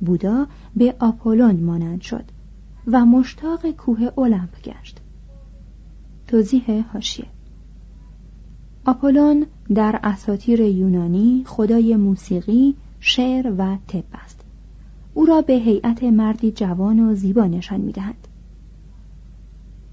بودا 0.00 0.46
به 0.76 0.94
آپولون 1.00 1.56
مانند 1.56 2.00
شد 2.00 2.24
و 2.86 3.06
مشتاق 3.06 3.70
کوه 3.70 4.18
المپ 4.18 4.62
گشت. 4.62 5.00
توضیح 6.26 6.84
هاشیه 6.92 7.26
آپولون 8.86 9.46
در 9.74 10.00
اساطیر 10.02 10.60
یونانی 10.60 11.42
خدای 11.46 11.96
موسیقی، 11.96 12.74
شعر 13.00 13.54
و 13.58 13.76
طب 13.86 14.04
است. 14.12 14.39
او 15.14 15.24
را 15.26 15.40
به 15.40 15.52
هیئت 15.52 16.02
مردی 16.02 16.50
جوان 16.50 17.00
و 17.00 17.14
زیبا 17.14 17.46
نشان 17.46 17.80
می‌دهد. 17.80 18.28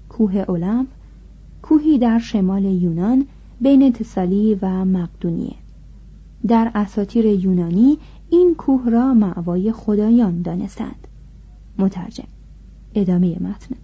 کوه 0.08 0.44
اولمپ 0.48 0.88
کوهی 1.62 1.98
در 1.98 2.18
شمال 2.18 2.64
یونان 2.64 3.26
بین 3.60 3.92
تسالی 3.92 4.58
و 4.62 4.84
مقدونیه. 4.84 5.54
در 6.46 6.70
اساطیر 6.74 7.26
یونانی 7.26 7.98
این 8.30 8.54
کوه 8.54 8.90
را 8.90 9.14
معوای 9.14 9.72
خدایان 9.72 10.42
دانستند. 10.42 11.08
مترجم 11.78 12.28
ادامه 12.94 13.42
متن. 13.42 13.76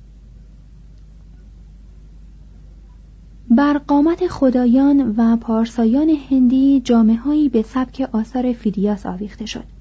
بر 3.50 3.78
قامت 3.78 4.26
خدایان 4.26 5.14
و 5.16 5.36
پارسایان 5.36 6.08
هندی 6.30 6.80
جامعه 6.80 7.48
به 7.48 7.62
سبک 7.62 8.08
آثار 8.12 8.52
فیدیاس 8.52 9.06
آویخته 9.06 9.46
شد. 9.46 9.73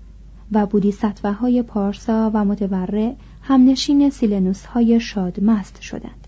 و 0.53 0.65
بودیستوه 0.65 1.31
های 1.31 1.61
پارسا 1.61 2.31
و 2.33 2.45
متورع 2.45 3.13
همنشین 3.41 4.09
سیلنوس 4.09 4.65
های 4.65 4.99
شادمست 4.99 5.81
شدند. 5.81 6.27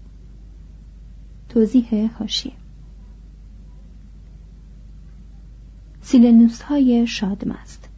سیلنوس 6.01 6.61
های 6.61 7.07
شادمست. 7.07 7.89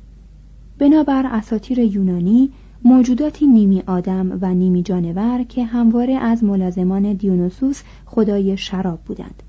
بنابر 0.78 1.26
اساطیر 1.26 1.80
یونانی 1.80 2.50
موجوداتی 2.84 3.48
نیمی 3.48 3.84
آدم 3.88 4.38
و 4.42 4.54
نیمی 4.54 4.84
جانور 4.84 5.44
که 5.44 5.66
همواره 5.66 6.14
از 6.14 6.44
ملازمان 6.44 7.14
دیونوسوس 7.14 7.82
خدای 8.06 8.58
شراب 8.58 9.00
بودند. 9.00 9.44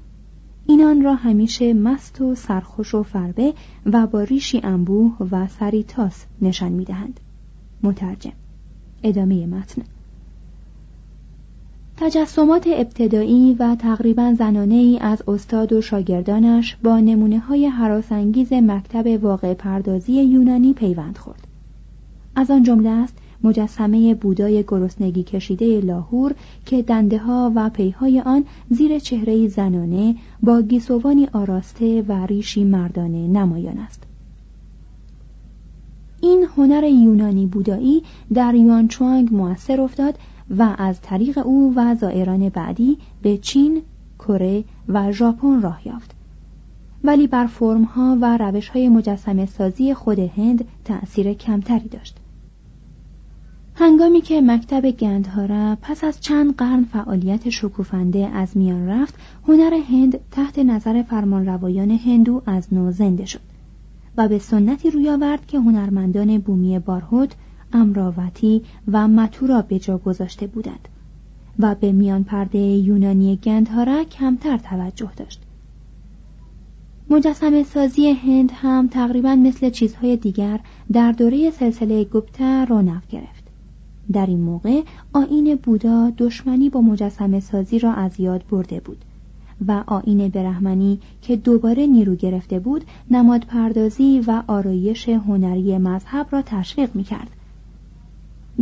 اینان 0.70 1.02
را 1.02 1.14
همیشه 1.14 1.74
مست 1.74 2.20
و 2.20 2.34
سرخوش 2.34 2.94
و 2.94 3.02
فربه 3.02 3.54
و 3.86 4.06
با 4.06 4.22
ریشی 4.22 4.60
انبوه 4.64 5.16
و 5.30 5.46
سریتاس 5.46 6.26
نشان 6.42 6.72
می‌دهند. 6.72 7.20
مترجم. 7.82 8.32
ادامه 9.02 9.46
متن. 9.46 9.82
تجسمات 11.96 12.66
ابتدایی 12.66 13.54
و 13.58 13.74
تقریبا 13.74 14.34
زنانه 14.34 14.74
ای 14.74 14.98
از 14.98 15.22
استاد 15.28 15.72
و 15.72 15.80
شاگردانش 15.80 16.76
با 16.82 17.00
نمونه 17.00 17.38
های 17.38 17.66
حراسانگیز 17.66 18.52
مکتب 18.52 19.24
واقع 19.24 19.54
پردازی 19.54 20.12
یونانی 20.12 20.72
پیوند 20.72 21.18
خورد. 21.18 21.46
از 22.36 22.50
آن 22.50 22.62
جمله 22.62 22.90
است 22.90 23.17
مجسمه 23.42 24.14
بودای 24.14 24.62
گرسنگی 24.68 25.22
کشیده 25.22 25.80
لاهور 25.80 26.34
که 26.66 26.82
دنده 26.82 27.18
ها 27.18 27.52
و 27.54 27.70
پیهای 27.70 28.20
آن 28.20 28.44
زیر 28.70 28.98
چهره 28.98 29.48
زنانه 29.48 30.16
با 30.42 30.62
گیسوانی 30.62 31.28
آراسته 31.32 32.02
و 32.08 32.26
ریشی 32.26 32.64
مردانه 32.64 33.26
نمایان 33.26 33.78
است. 33.78 34.02
این 36.20 36.46
هنر 36.56 36.84
یونانی 36.84 37.46
بودایی 37.46 38.02
در 38.34 38.54
یوان 38.54 38.88
چوانگ 38.88 39.34
موثر 39.34 39.80
افتاد 39.80 40.18
و 40.58 40.74
از 40.78 41.00
طریق 41.00 41.38
او 41.46 41.72
و 41.76 41.94
زائران 41.94 42.48
بعدی 42.48 42.98
به 43.22 43.38
چین، 43.38 43.82
کره 44.18 44.64
و 44.88 45.12
ژاپن 45.12 45.62
راه 45.62 45.88
یافت. 45.88 46.14
ولی 47.04 47.26
بر 47.26 47.46
فرمها 47.46 48.18
و 48.20 48.36
روشهای 48.36 48.88
مجسمه 48.88 49.46
سازی 49.46 49.94
خود 49.94 50.18
هند 50.18 50.64
تأثیر 50.84 51.32
کمتری 51.32 51.88
داشت. 51.88 52.16
هنگامی 53.80 54.20
که 54.20 54.40
مکتب 54.40 54.90
گندهارا 54.90 55.76
پس 55.82 56.04
از 56.04 56.20
چند 56.20 56.56
قرن 56.56 56.84
فعالیت 56.84 57.50
شکوفنده 57.50 58.26
از 58.26 58.56
میان 58.56 58.88
رفت 58.88 59.14
هنر 59.48 59.74
هند 59.90 60.20
تحت 60.30 60.58
نظر 60.58 61.02
فرمانروایان 61.02 61.90
هندو 61.90 62.42
از 62.46 62.74
نو 62.74 62.92
زنده 62.92 63.24
شد 63.24 63.40
و 64.16 64.28
به 64.28 64.38
سنتی 64.38 64.90
روی 64.90 65.10
آورد 65.10 65.46
که 65.46 65.58
هنرمندان 65.58 66.38
بومی 66.38 66.78
بارهود 66.78 67.34
امراوتی 67.72 68.62
و 68.92 69.08
متورا 69.08 69.62
به 69.62 69.78
جا 69.78 69.98
گذاشته 69.98 70.46
بودند 70.46 70.88
و 71.58 71.74
به 71.74 71.92
میان 71.92 72.24
پرده 72.24 72.58
یونانی 72.58 73.36
گندهارا 73.36 74.04
کمتر 74.04 74.56
توجه 74.56 75.10
داشت. 75.16 75.40
مجسم 77.10 77.62
سازی 77.62 78.10
هند 78.10 78.52
هم 78.54 78.88
تقریبا 78.88 79.34
مثل 79.34 79.70
چیزهای 79.70 80.16
دیگر 80.16 80.60
در 80.92 81.12
دوره 81.12 81.50
سلسله 81.50 82.04
گپتا 82.04 82.64
رونق 82.64 83.02
گرفت. 83.08 83.37
در 84.12 84.26
این 84.26 84.40
موقع 84.40 84.82
آین 85.12 85.58
بودا 85.62 86.12
دشمنی 86.18 86.68
با 86.68 86.80
مجسم 86.80 87.40
سازی 87.40 87.78
را 87.78 87.92
از 87.92 88.20
یاد 88.20 88.44
برده 88.50 88.80
بود 88.80 89.04
و 89.66 89.84
آین 89.86 90.28
برهمنی 90.28 90.98
که 91.22 91.36
دوباره 91.36 91.86
نیرو 91.86 92.14
گرفته 92.14 92.58
بود 92.58 92.84
نماد 93.10 93.44
پردازی 93.44 94.20
و 94.26 94.42
آرایش 94.46 95.08
هنری 95.08 95.78
مذهب 95.78 96.26
را 96.30 96.42
تشویق 96.42 96.90
می 96.94 97.04
کرد. 97.04 97.30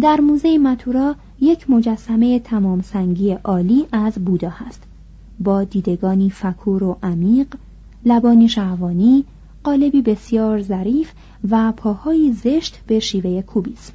در 0.01 0.21
موزه 0.21 0.59
متورا 0.59 1.15
یک 1.41 1.71
مجسمه 1.71 2.39
تمام 2.39 2.83
سنگی 2.83 3.33
عالی 3.33 3.87
از 3.93 4.15
بودا 4.15 4.49
هست 4.49 4.83
با 5.41 5.65
دیدگانی 5.65 6.31
فکور 6.31 6.85
و 6.85 6.97
عمیق 7.03 7.47
لبانی 8.05 8.49
شهوانی 8.49 9.25
قالبی 9.65 10.03
بسیار 10.03 10.63
ظریف 10.63 11.13
و 11.51 11.73
پاهایی 11.73 12.33
زشت 12.33 12.81
به 12.87 13.01
شیوه 13.01 13.43
کوبیسم 13.43 13.93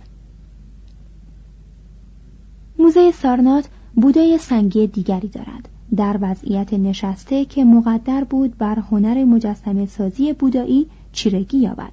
موزه 2.82 3.12
سارنات 3.12 3.70
بودای 3.96 4.38
سنگی 4.38 4.88
دیگری 4.88 5.28
دارد. 5.28 5.70
در 5.96 6.18
وضعیت 6.22 6.74
نشسته 6.74 7.46
که 7.46 7.64
مقدر 7.64 8.24
بود 8.24 8.58
بر 8.58 8.80
هنر 8.80 9.24
مجسمه 9.24 9.86
سازی 9.86 10.34
بودایی 10.34 10.88
چیرگی 11.12 11.58
یابد. 11.58 11.92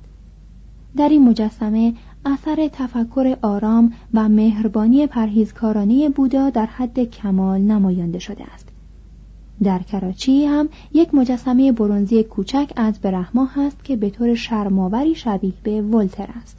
در 0.96 1.09
این 1.09 1.29
مجسمه 1.29 1.94
اثر 2.24 2.70
تفکر 2.72 3.37
آرام 3.42 3.92
و 4.14 4.29
مهربانی 4.29 5.07
پرهیزکارانه 5.07 6.09
بودا 6.09 6.51
در 6.51 6.66
حد 6.66 7.05
کمال 7.05 7.61
نمایانده 7.61 8.18
شده 8.18 8.44
است. 8.55 8.68
در 9.62 9.79
کراچی 9.79 10.44
هم 10.44 10.68
یک 10.92 11.14
مجسمه 11.14 11.72
برونزی 11.72 12.22
کوچک 12.22 12.72
از 12.77 13.01
برهما 13.01 13.46
هست 13.46 13.85
که 13.85 13.96
به 13.96 14.11
طور 14.11 14.35
شرماوری 14.35 15.14
شبیه 15.14 15.53
به 15.62 15.83
ولتر 15.83 16.29
است. 16.42 16.59